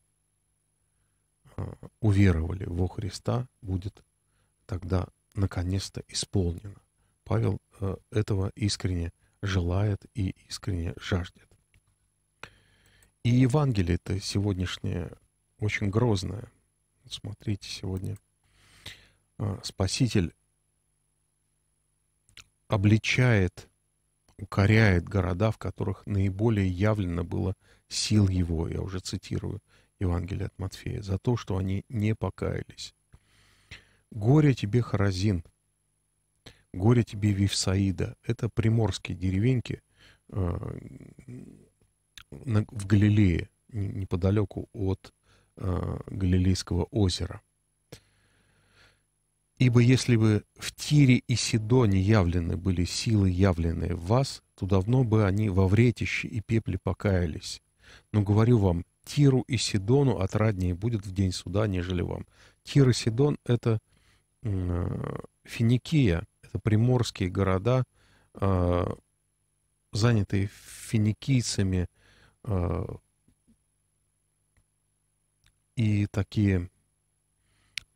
[1.61, 4.03] Э, уверовали во Христа, будет
[4.65, 6.75] тогда наконец-то исполнено.
[7.23, 9.11] Павел э, этого искренне
[9.41, 11.47] желает и искренне жаждет.
[13.23, 15.11] И Евангелие это сегодняшнее
[15.59, 16.51] очень грозное.
[17.09, 18.17] Смотрите, сегодня
[19.37, 20.33] э, Спаситель
[22.67, 23.67] обличает,
[24.41, 27.55] укоряет города, в которых наиболее явлено было
[27.87, 29.61] сил его, я уже цитирую,
[29.99, 32.95] Евангелие от Матфея, за то, что они не покаялись.
[34.09, 35.43] «Горе тебе, Харазин!
[36.73, 39.81] Горе тебе, Вифсаида!» Это приморские деревеньки
[40.29, 40.57] э,
[42.31, 45.13] в Галилее, неподалеку от
[45.57, 47.41] э, Галилейского озера.
[49.61, 55.03] Ибо если бы в Тире и Сидоне явлены были силы, явленные в вас, то давно
[55.03, 57.61] бы они во вретище и пепле покаялись.
[58.11, 62.25] Но говорю вам, Тиру и Сидону отраднее будет в день суда, нежели вам.
[62.63, 63.77] Тир и Сидон— это
[64.41, 67.83] э, Финикия, это приморские города,
[68.33, 68.85] э,
[69.91, 70.49] занятые
[70.87, 71.87] финикийцами
[72.45, 72.85] э,
[75.75, 76.71] и такие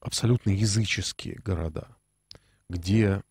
[0.06, 1.88] абсолютно языческие города,
[2.70, 3.24] где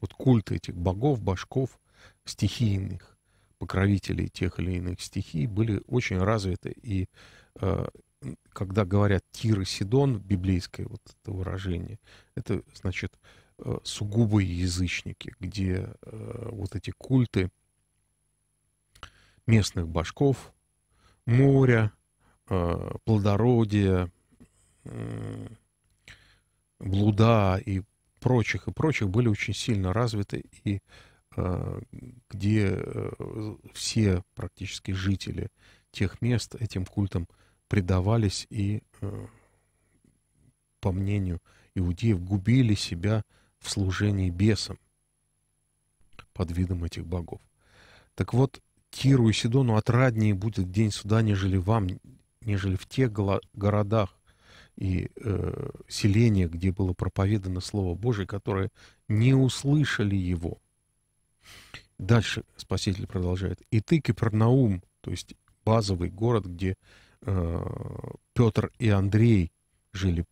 [0.00, 1.78] вот культы этих богов, башков
[2.24, 3.16] стихийных,
[3.58, 6.74] покровителей тех или иных стихий были очень развиты.
[6.82, 7.08] И
[7.60, 7.86] э,
[8.50, 11.98] когда говорят Тир и Сидон, библейское вот это выражение,
[12.34, 13.18] это значит
[13.58, 17.50] э, сугубые язычники, где э, вот эти культы
[19.46, 20.52] местных башков,
[21.26, 21.92] моря,
[22.48, 24.10] э, плодородия,
[26.78, 27.82] блуда и
[28.20, 30.80] прочих и прочих были очень сильно развиты и
[32.30, 32.82] где
[33.72, 35.50] все практически жители
[35.92, 37.28] тех мест этим культам
[37.68, 38.82] предавались и,
[40.80, 41.40] по мнению
[41.74, 43.22] иудеев, губили себя
[43.60, 44.78] в служении бесам
[46.32, 47.40] под видом этих богов.
[48.14, 48.60] Так вот,
[48.90, 51.88] Тиру и Сидону отраднее будет день суда, нежели вам,
[52.40, 54.17] нежели в тех городах
[54.78, 58.70] и э, селениях, где было проповедано Слово Божие, которые
[59.08, 60.58] не услышали его.
[61.98, 63.60] Дальше Спаситель продолжает.
[63.72, 66.76] И ты, Кипернаум, то есть базовый город, где
[67.22, 67.64] э,
[68.34, 69.50] Петр и Андрей
[69.92, 70.24] жили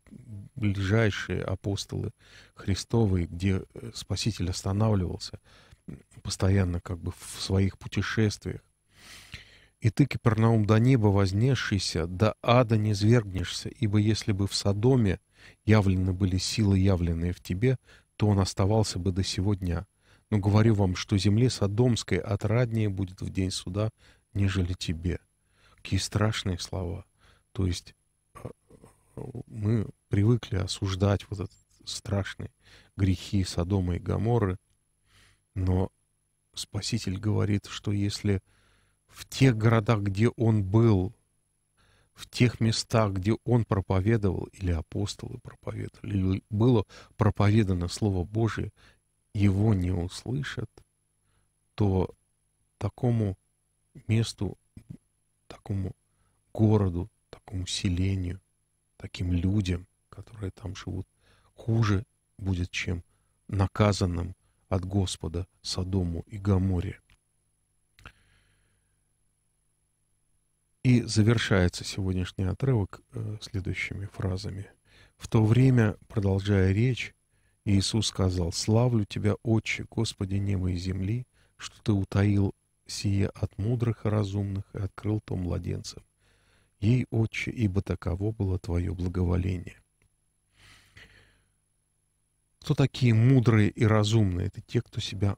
[0.54, 2.12] ближайшие апостолы
[2.54, 5.40] Христовые, где э, Спаситель останавливался
[6.22, 8.60] постоянно как бы в своих путешествиях.
[9.80, 15.20] И ты, Кипернаум, до неба вознесшийся, до ада не свергнешься, ибо если бы в Содоме
[15.64, 17.76] явлены были силы, явленные в тебе,
[18.16, 19.86] то он оставался бы до сего дня.
[20.30, 23.90] Но говорю вам, что земле Содомской отраднее будет в день суда,
[24.32, 25.20] нежели тебе.
[25.76, 27.04] Какие страшные слова.
[27.52, 27.94] То есть
[29.46, 32.50] мы привыкли осуждать вот этот страшные
[32.96, 34.56] грехи Содома и Гаморы,
[35.54, 35.90] но
[36.54, 38.40] Спаситель говорит, что если
[39.16, 41.14] в тех городах, где он был,
[42.12, 46.84] в тех местах, где он проповедовал, или апостолы проповедовали, или было
[47.16, 48.72] проповедано Слово Божие,
[49.32, 50.70] его не услышат,
[51.74, 52.14] то
[52.76, 53.38] такому
[54.06, 54.58] месту,
[55.46, 55.92] такому
[56.52, 58.38] городу, такому селению
[58.98, 61.08] таким людям, которые там живут,
[61.54, 62.04] хуже
[62.36, 63.02] будет, чем
[63.48, 64.36] наказанным
[64.68, 67.00] от Господа Содому и Гаморе.
[70.86, 74.66] И завершается сегодняшний отрывок э, следующими фразами.
[75.16, 77.12] В то время, продолжая речь,
[77.64, 81.26] Иисус сказал, «Славлю Тебя, Отче, Господи неба и земли,
[81.56, 82.54] что Ты утаил
[82.86, 86.04] сие от мудрых и разумных и открыл то младенцам.
[86.78, 89.80] Ей, Отче, ибо таково было Твое благоволение.
[92.60, 94.46] Кто такие мудрые и разумные?
[94.46, 95.36] Это те, кто себя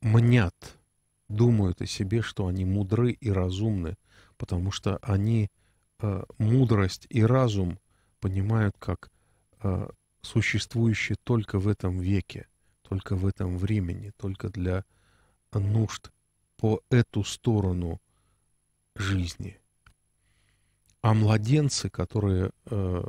[0.00, 0.78] мнят,
[1.28, 3.96] думают о себе, что они мудры и разумны,
[4.36, 5.50] потому что они
[6.00, 7.78] э, мудрость и разум
[8.20, 9.10] понимают как
[9.62, 9.88] э,
[10.22, 12.46] существующие только в этом веке,
[12.82, 14.84] только в этом времени, только для
[15.52, 16.10] нужд
[16.56, 18.00] по эту сторону
[18.96, 19.60] жизни–
[21.04, 23.04] а младенцы, которые, э,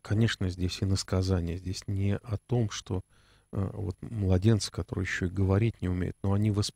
[0.00, 3.02] конечно, здесь и насказание, здесь не о том, что
[3.52, 6.74] э, вот младенцы, которые еще и говорить не умеют, но они восп...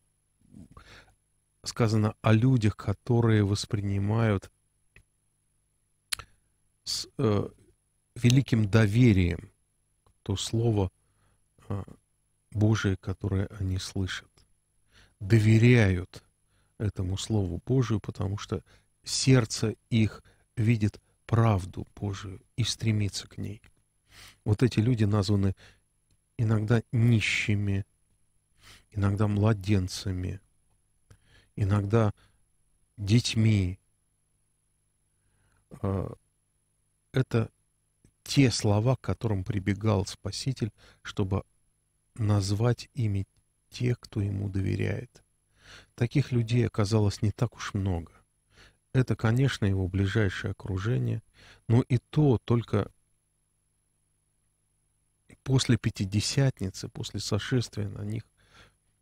[1.64, 4.50] сказано о людях, которые воспринимают
[6.84, 7.48] с э,
[8.14, 9.50] великим доверием
[10.22, 10.90] то слово
[11.68, 11.82] э,
[12.50, 14.30] Божие, которое они слышат.
[15.20, 16.22] Доверяют
[16.78, 18.62] этому Слову Божию, потому что
[19.02, 20.22] сердце их
[20.56, 23.62] видит правду Божию и стремится к ней.
[24.44, 25.54] Вот эти люди названы
[26.36, 27.84] иногда нищими,
[28.90, 30.40] иногда младенцами,
[31.56, 32.12] иногда
[32.96, 33.78] детьми.
[35.82, 36.12] А,
[37.12, 37.50] это
[38.22, 41.44] те слова, к которым прибегал Спаситель, чтобы
[42.14, 43.26] назвать ими
[43.70, 45.22] тех, кто ему доверяет.
[45.94, 48.12] Таких людей оказалось не так уж много
[48.94, 51.22] это, конечно, его ближайшее окружение,
[51.68, 52.90] но и то только
[55.42, 58.22] после Пятидесятницы, после сошествия на них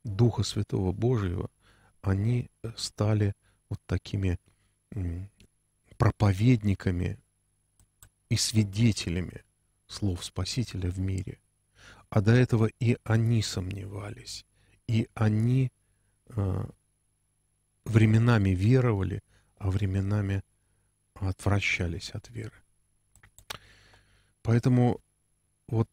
[0.02, 1.50] Духа Святого Божьего,
[2.02, 3.34] они э, стали
[3.68, 4.38] вот такими
[5.96, 7.18] проповедниками
[8.28, 9.42] и свидетелями
[9.86, 11.38] слов Спасителя в мире.
[12.10, 14.44] А до этого и они сомневались,
[14.86, 15.72] и они
[16.28, 16.64] э,
[17.84, 19.22] временами веровали,
[19.56, 20.42] а временами
[21.14, 22.56] отвращались от веры.
[24.42, 25.00] Поэтому
[25.68, 25.88] вот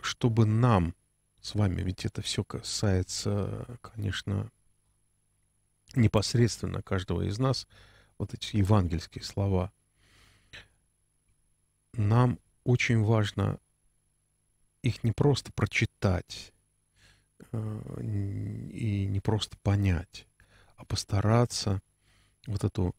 [0.00, 0.94] чтобы нам
[1.40, 4.50] с вами, ведь это все касается, конечно,
[5.96, 7.66] непосредственно каждого из нас,
[8.18, 9.72] вот эти евангельские слова,
[11.92, 13.58] нам очень важно
[14.82, 16.52] их не просто прочитать
[17.52, 18.00] э,
[18.72, 20.26] и не просто понять,
[20.76, 21.80] а постараться–
[22.46, 22.94] вот эту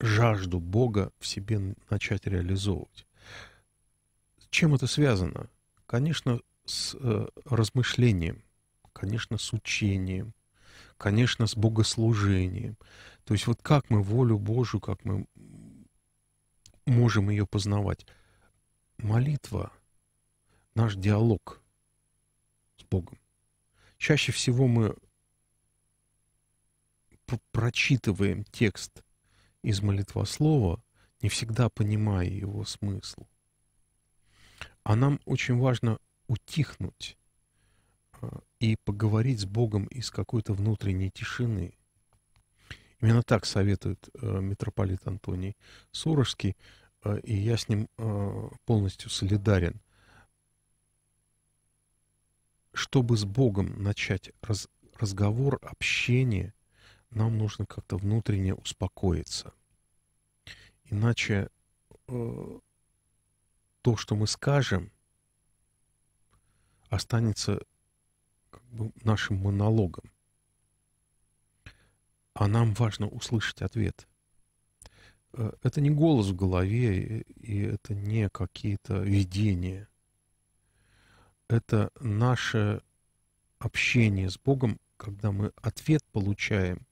[0.00, 3.06] жажду Бога в себе начать реализовывать.
[4.50, 5.48] Чем это связано?
[5.92, 8.42] конечно, с э, размышлением,
[8.94, 10.32] конечно, с учением,
[11.02, 12.76] конечно, с богослужением.
[13.24, 15.26] То есть вот как мы волю Божию, как мы
[16.86, 18.06] можем ее познавать?
[18.98, 19.72] Молитва,
[20.76, 21.60] наш диалог
[22.76, 23.18] с Богом.
[23.98, 24.94] Чаще всего мы
[27.50, 29.02] прочитываем текст
[29.62, 30.84] из молитвослова,
[31.20, 33.26] не всегда понимая его смысл.
[34.84, 35.98] А нам очень важно
[36.28, 37.16] утихнуть
[38.20, 41.74] а, и поговорить с Богом из какой-то внутренней тишины.
[43.00, 45.56] Именно так советует э, митрополит Антоний
[45.90, 46.56] Сурожский,
[47.02, 49.80] э, и я с ним э, полностью солидарен.
[52.72, 56.54] Чтобы с Богом начать раз, разговор, общение,
[57.10, 59.52] нам нужно как-то внутренне успокоиться.
[60.84, 61.48] Иначе
[62.06, 62.58] э,
[63.82, 64.92] то, что мы скажем,
[66.90, 67.60] останется
[69.02, 70.04] нашим монологом.
[72.34, 74.06] А нам важно услышать ответ.
[75.34, 79.88] Э, это не голос в голове, и это не какие-то видения.
[81.48, 82.82] Это наше
[83.58, 86.86] общение с Богом, когда мы ответ получаем,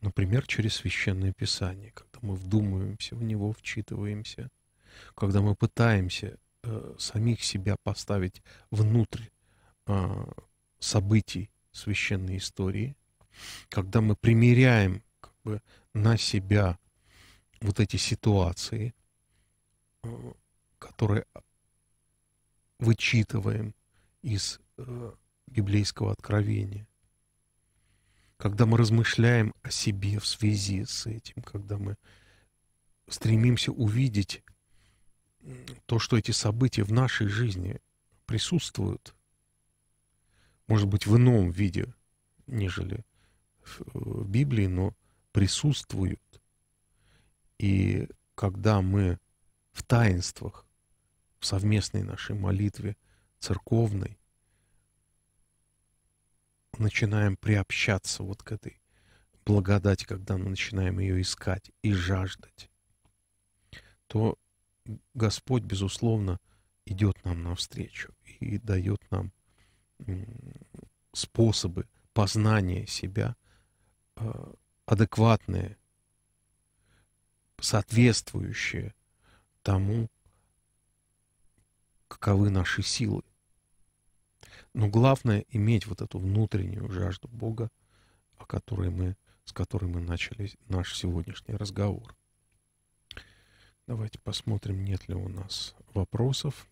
[0.00, 4.50] например, через Священное Писание, когда мы вдумываемся в него, вчитываемся,
[5.14, 9.24] когда мы пытаемся э, самих себя поставить внутрь
[9.86, 10.24] э,
[10.84, 12.96] событий священной истории,
[13.68, 15.62] когда мы примеряем как бы,
[15.92, 16.78] на себя
[17.60, 18.94] вот эти ситуации,
[20.02, 20.32] э,
[20.78, 21.24] которые
[22.78, 23.74] вычитываем
[24.22, 25.12] из э,
[25.46, 26.86] библейского откровения,
[28.36, 31.96] когда мы размышляем о себе в связи с этим, когда мы
[33.08, 34.42] стремимся увидеть
[35.86, 37.80] то, что эти события в нашей жизни
[38.26, 39.14] присутствуют,
[40.66, 41.92] может быть, в ином виде,
[42.46, 43.04] нежели
[43.64, 44.94] в Библии, но
[45.32, 46.20] присутствуют.
[47.58, 49.18] И когда мы
[49.72, 50.66] в таинствах,
[51.38, 52.96] в совместной нашей молитве
[53.38, 54.18] церковной,
[56.78, 58.80] начинаем приобщаться вот к этой
[59.44, 62.70] благодати, когда мы начинаем ее искать и жаждать,
[64.06, 64.38] то
[65.14, 66.40] Господь, безусловно,
[66.86, 69.32] идет нам навстречу и дает нам
[71.12, 73.36] способы познания себя
[74.16, 74.54] а,
[74.86, 75.76] адекватные,
[77.60, 78.94] соответствующие
[79.62, 80.08] тому,
[82.08, 83.22] каковы наши силы.
[84.72, 87.70] Но главное иметь вот эту внутреннюю жажду Бога,
[88.36, 92.14] о которой мы, с которой мы начали наш сегодняшний разговор.
[93.86, 96.66] Давайте посмотрим, нет ли у нас вопросов.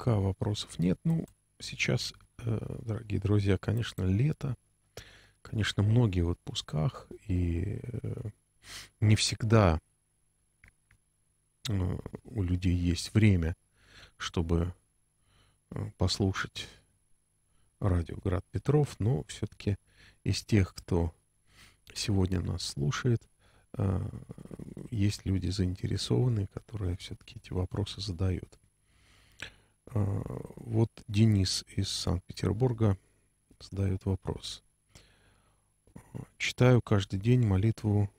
[0.00, 0.98] Пока вопросов нет.
[1.04, 1.26] Ну,
[1.58, 4.56] сейчас, э, дорогие друзья, конечно, лето.
[5.42, 7.06] Конечно, многие в отпусках.
[7.28, 8.30] И э,
[9.00, 9.78] не всегда
[11.68, 13.56] э, у людей есть время,
[14.16, 14.72] чтобы
[15.98, 16.66] послушать
[17.78, 19.76] радио Град Петров, но все-таки
[20.24, 21.14] из тех, кто
[21.92, 23.22] сегодня нас слушает,
[24.90, 28.59] есть люди заинтересованные, которые все-таки эти вопросы задают.
[29.94, 30.22] А,
[30.56, 32.98] вот Денис из Санкт-Петербурга
[33.58, 34.62] задает вопрос.
[36.38, 38.10] Читаю каждый день молитву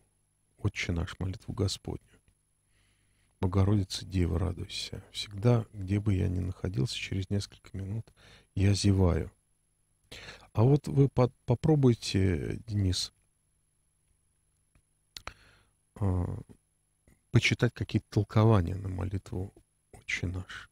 [0.58, 2.06] «Отче наш», молитву Господню.
[3.40, 5.04] Богородица Дева, радуйся.
[5.12, 8.06] Всегда, где бы я ни находился, через несколько минут
[8.56, 9.32] я зеваю–
[10.54, 13.14] а вот вы по попробуйте, Денис,
[16.00, 16.26] э,
[17.32, 19.54] почитать какие-то толкования на молитву
[19.94, 20.71] «Отче наш».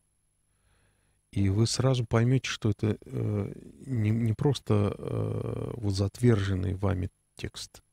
[1.31, 3.53] И вы сразу поймете, что это э,
[3.85, 7.83] не, не просто э, вот затверженный вами текст,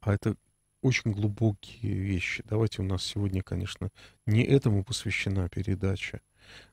[0.00, 0.36] а это
[0.82, 2.44] очень глубокие вещи.
[2.46, 3.90] Давайте у нас сегодня, конечно,
[4.26, 6.20] не этому посвящена передача,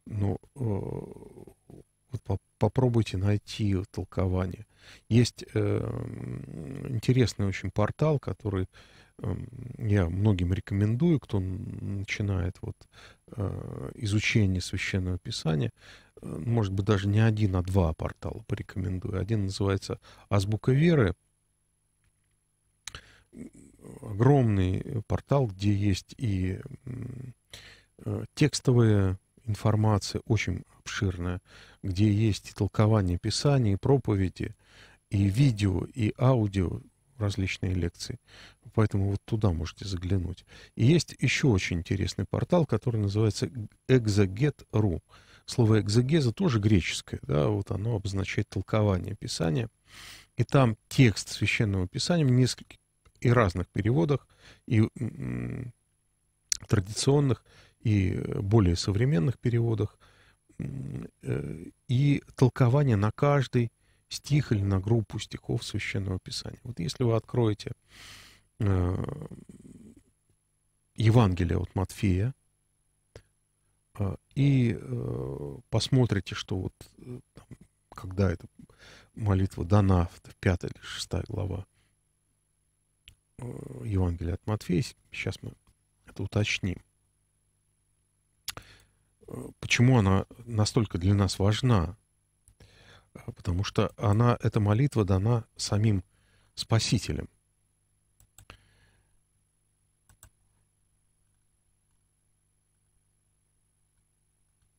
[0.05, 0.59] но э,
[2.13, 4.67] вот попробуйте найти толкование.
[5.09, 8.67] Есть э, интересный очень портал, который
[9.19, 9.35] э,
[9.79, 12.75] я многим рекомендую, кто начинает вот,
[13.35, 15.71] э, изучение священного писания.
[16.21, 19.19] Э, может быть, даже не один, а два портала порекомендую.
[19.19, 21.13] Один называется «Азбука веры».
[24.01, 26.59] Огромный портал, где есть и
[28.05, 31.41] э, текстовые информация очень обширная,
[31.81, 34.55] где есть и толкование Писания, и проповеди,
[35.09, 36.81] и видео, и аудио
[37.17, 38.19] различные лекции.
[38.73, 40.45] Поэтому вот туда можете заглянуть.
[40.75, 43.49] И есть еще очень интересный портал, который называется
[43.87, 45.01] exeget.ru.
[45.45, 49.69] Слово экзегеза тоже греческое, да, вот оно обозначает толкование Писания.
[50.37, 52.77] И там текст священного Писания в нескольких
[53.19, 54.27] и разных переводах,
[54.67, 54.83] и
[56.67, 57.43] традиционных,
[57.81, 59.97] и более современных переводах,
[60.57, 63.71] э, и толкование на каждый
[64.09, 66.59] стих или на группу стихов Священного Писания.
[66.63, 67.73] Вот если вы откроете
[68.65, 69.05] э,
[70.95, 72.33] Евангелие от Матфея
[73.97, 76.73] э, и э, посмотрите, что вот
[77.89, 78.47] когда эта
[79.15, 81.65] молитва дана, в 5 или 6 глава
[83.39, 85.53] Евангелия от Матфея, сейчас мы
[86.05, 86.77] это уточним.
[89.59, 91.97] Почему она настолько для нас важна?
[93.35, 96.03] Потому что она, эта молитва дана самим
[96.55, 97.29] Спасителем.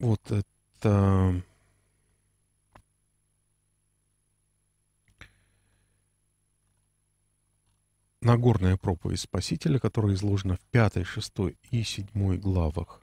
[0.05, 1.43] Вот это...
[8.21, 11.33] Нагорная проповедь Спасителя, которая изложена в 5, 6
[11.71, 13.01] и 7 главах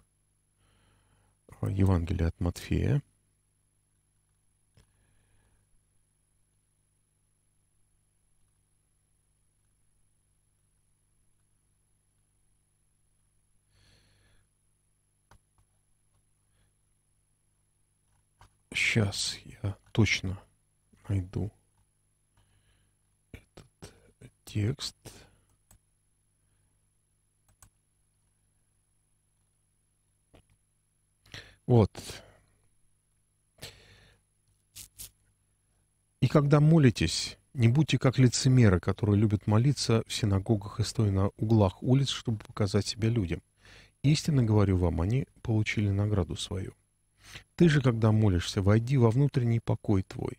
[1.64, 3.02] Евангелия от Матфея.
[18.74, 20.40] Сейчас я точно
[21.10, 21.52] найду
[23.34, 24.96] этот текст.
[31.68, 31.92] Вот.
[36.22, 41.30] И когда молитесь, не будьте как лицемеры, которые любят молиться в синагогах и стоя на
[41.38, 43.42] углах улиц, чтобы показать себя людям.
[44.04, 46.74] Истинно говорю вам, они получили награду свою.
[47.56, 50.38] Ты же, когда молишься, войди во внутренний покой твой,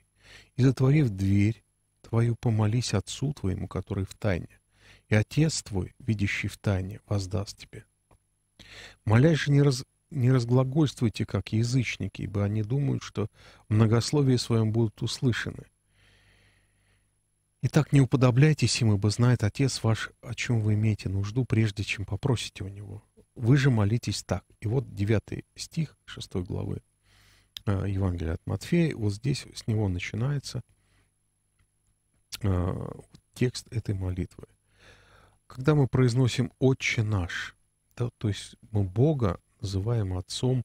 [0.57, 1.63] и, затворив дверь
[2.03, 4.61] твою, помолись Отцу твоему, который в тайне,
[5.09, 7.85] и Отец твой, видящий в тайне, воздаст тебе.
[9.05, 13.29] Молясь же не, раз, не разглагольствуйте, как язычники, ибо они думают, что
[13.69, 15.65] в многословии своем будут услышаны.
[17.63, 22.05] Итак, не уподобляйтесь им, ибо знает Отец ваш, о чем вы имеете нужду, прежде чем
[22.05, 23.05] попросите у Него.
[23.35, 24.45] Вы же молитесь так.
[24.61, 26.83] И вот 9 стих 6 главы
[27.65, 30.63] э, Евангелия от Матфея, вот здесь с него начинается
[32.43, 32.89] э,
[33.33, 34.45] текст этой молитвы.
[35.47, 37.57] Когда мы произносим «Отче наш»,
[37.97, 40.65] да, то есть мы Бога называем Отцом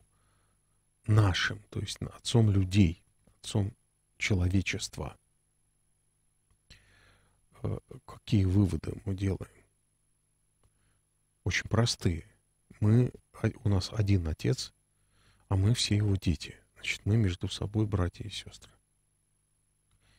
[1.05, 3.01] нашим, то есть Отцом людей,
[3.39, 3.74] Отцом
[4.18, 5.18] человечества.
[7.63, 9.51] Э, какие выводы мы делаем?
[11.45, 12.26] Очень простые–
[12.80, 13.11] мы,
[13.63, 14.73] у нас один отец,
[15.49, 16.55] а мы все его дети.
[16.75, 18.71] Значит, мы между собой братья и сестры.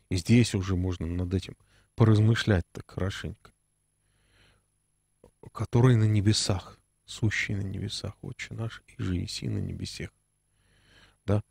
[0.09, 1.57] И здесь уже можно над этим
[1.95, 3.53] поразмышлять так хорошенько.
[5.53, 10.11] Который на небесах, сущий на небесах, Отче наш, и же Иси на небесах.
[11.27, 11.43] Да?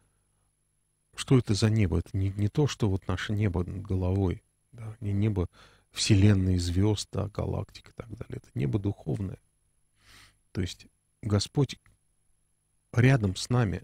[1.15, 1.99] Что это за небо?
[1.99, 4.95] Это не, не то, что вот наше небо над головой, да?
[4.99, 5.49] не небо
[5.91, 8.37] вселенной звезд, да, галактик и так далее.
[8.37, 9.39] Это небо духовное.
[10.51, 10.87] То есть
[11.21, 11.79] Господь
[12.93, 13.83] рядом с нами.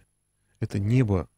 [0.60, 1.30] Это небо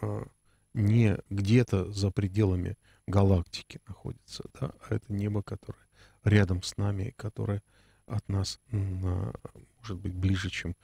[0.00, 0.26] а,
[0.74, 2.76] не где-то за пределами
[3.06, 5.82] галактики находится, да, а это небо, которое
[6.24, 7.62] рядом с нами, которое
[8.06, 9.32] от нас, на,
[9.78, 10.74] может быть, ближе, чем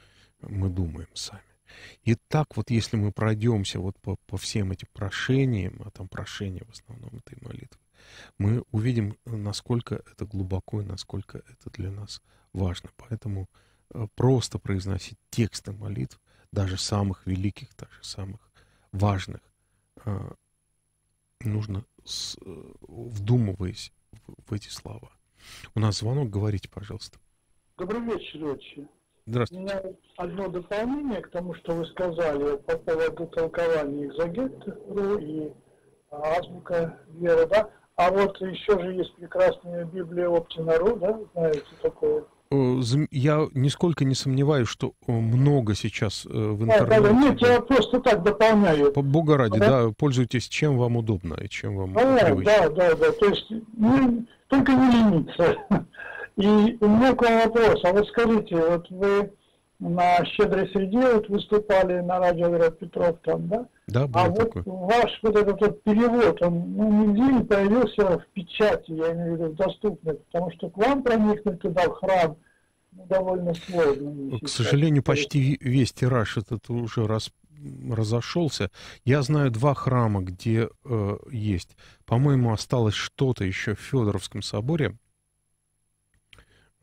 [0.41, 1.43] мы думаем сами.
[2.03, 6.65] И так вот, если мы пройдемся вот по, по всем этим прошениям, а там прошения
[6.65, 7.81] в основном этой молитвы,
[8.39, 12.91] мы увидим, насколько это глубоко и насколько это для нас важно.
[12.97, 13.49] Поэтому
[14.15, 16.21] просто произносить тексты молитв,
[16.53, 18.41] даже самых великих, даже самых
[18.93, 19.41] важных,
[20.05, 20.31] э,
[21.41, 21.85] нужно
[22.45, 23.93] э, вдумываясь
[24.47, 25.11] в эти слова.
[25.75, 27.19] У нас звонок, говорите, пожалуйста.
[27.77, 28.89] Добрый вечер, отче.
[29.27, 29.63] Здравствуйте.
[29.63, 35.53] У меня одно дополнение к тому, что вы сказали по поводу толкования экзогет.ру и
[36.11, 37.71] азбука веры, да?
[37.97, 42.25] А вот еще же есть прекрасная Библия Оптина.ру, да, знаете такое?
[42.51, 42.81] Э,
[43.11, 47.03] я нисколько не сомневаюсь, что э, много сейчас э, в интернете.
[47.03, 48.93] Да, нет, я просто так дополняю.
[48.93, 52.95] По Бога ради, да, да пользуйтесь чем вам удобно и чем вам а, Да, да,
[52.95, 55.57] да, то есть не, только не лениться.
[56.37, 59.33] И у меня к вам вопрос, а вот скажите, вот вы
[59.81, 63.67] на щедрой среде вот выступали на радио говорят, Петров там, да?
[63.89, 64.63] Да, А вот такое.
[64.67, 69.41] ваш вот этот вот перевод, он ну, нигде не появился в печати, я имею в
[69.41, 72.37] виду в доступной, потому что к вам проникнуть туда, в храм,
[72.93, 74.39] ну, довольно сложно.
[74.41, 77.33] К сожалению, почти весь тираж этот уже раз,
[77.91, 78.71] разошелся.
[79.07, 81.75] Я знаю два храма, где э, есть.
[82.05, 84.99] По-моему, осталось что-то еще в Федоровском соборе,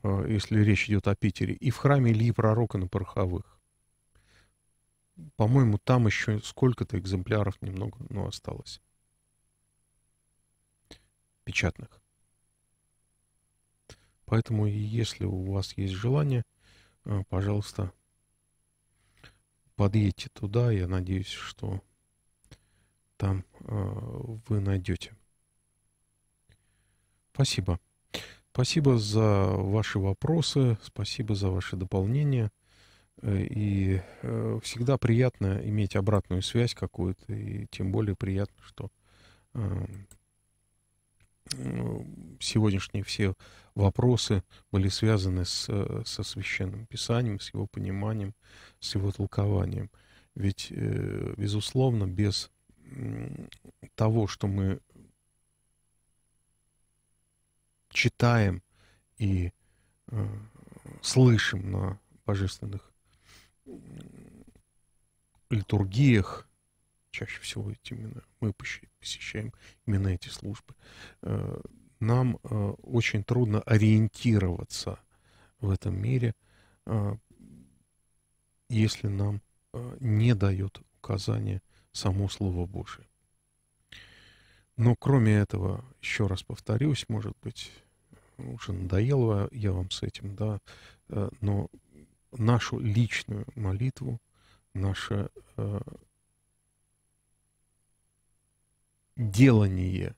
[0.01, 3.54] э, если речь идет о Питере, и в храме Ильи Пророка на Пороховых.
[5.35, 8.81] По-моему, там еще сколько-то экземпляров немного, но осталось.
[11.43, 12.01] Печатных.
[14.25, 16.43] Поэтому, если у вас есть желание,
[17.05, 17.93] э, пожалуйста,
[19.75, 20.71] подъедьте туда.
[20.71, 21.81] Я надеюсь, что
[23.17, 23.73] там э,
[24.47, 25.15] вы найдете.
[27.33, 27.79] Спасибо.
[28.51, 32.51] Спасибо за ваши вопросы, спасибо за ваши дополнения.
[33.25, 38.91] Э, И э, всегда приятно иметь обратную связь какую-то, и тем более приятно, что
[39.55, 39.85] э,
[41.53, 42.05] э,
[42.39, 43.33] сегодняшние все
[43.73, 45.65] вопросы были связаны с,
[46.05, 48.35] со священным писанием, с его пониманием,
[48.79, 49.89] с его толкованием.
[50.35, 50.71] Ведь,
[51.37, 52.51] безусловно, без
[53.95, 54.79] того, что мы
[57.89, 58.61] читаем
[59.17, 59.51] и
[61.01, 62.84] слышим на божественных
[65.49, 66.47] литургиях,
[67.11, 69.53] чаще всего эти именно мы посещ- посещаем
[69.85, 70.75] именно эти службы,
[71.21, 71.61] э,
[71.99, 74.99] нам э, очень трудно ориентироваться
[75.59, 76.35] в этом мире,
[76.85, 77.15] э,
[78.69, 79.41] если нам
[79.99, 81.61] не дает указания
[81.91, 83.07] само Слово Божие.
[84.77, 87.71] Но кроме этого, еще раз повторюсь, может быть,
[88.37, 90.61] уже надоело я вам с этим, да,
[91.41, 91.69] но
[92.37, 94.19] нашу личную молитву,
[94.73, 95.79] наше э,
[99.15, 100.15] делание,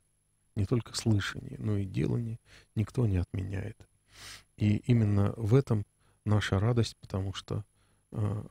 [0.56, 2.40] не только слышание, но и делание
[2.76, 3.78] никто не отменяет.
[4.58, 5.86] И именно в этом
[6.26, 7.64] наша радость, потому что
[8.12, 8.44] э,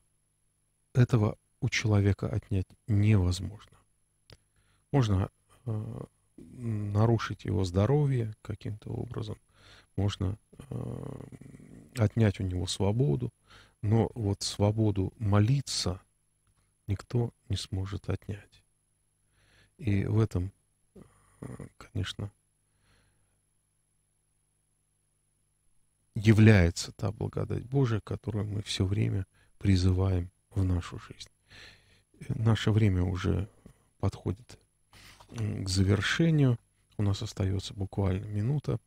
[0.94, 3.76] этого у человека отнять невозможно.
[4.92, 5.30] Можно
[5.64, 6.04] э,
[6.36, 9.36] нарушить его здоровье каким-то образом,
[9.96, 10.38] можно
[10.70, 11.24] э,
[11.98, 13.32] отнять у него свободу,
[13.82, 16.00] но вот свободу молиться
[16.86, 18.62] никто не сможет отнять.
[19.78, 20.52] И в этом,
[20.94, 22.30] э, конечно,
[26.14, 29.26] является та благодать Божия, которую мы все время
[29.58, 31.30] призываем в нашу жизнь.
[32.20, 33.48] Э, Наше время уже
[33.98, 34.58] подходит
[35.28, 36.58] к завершению.
[36.96, 38.80] У нас остается буквально минута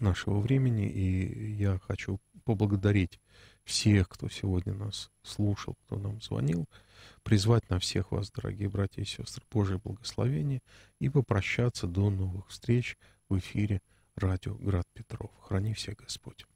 [0.00, 3.20] нашего времени, и я хочу поблагодарить
[3.64, 6.66] всех, кто сегодня нас слушал, кто нам звонил,
[7.22, 10.62] призвать на всех вас, дорогие братья и сестры, Божье благословение
[11.00, 12.96] и попрощаться до новых встреч
[13.28, 13.80] в эфире
[14.14, 15.30] радио «Град Петров».
[15.40, 16.46] Храни всех Господь.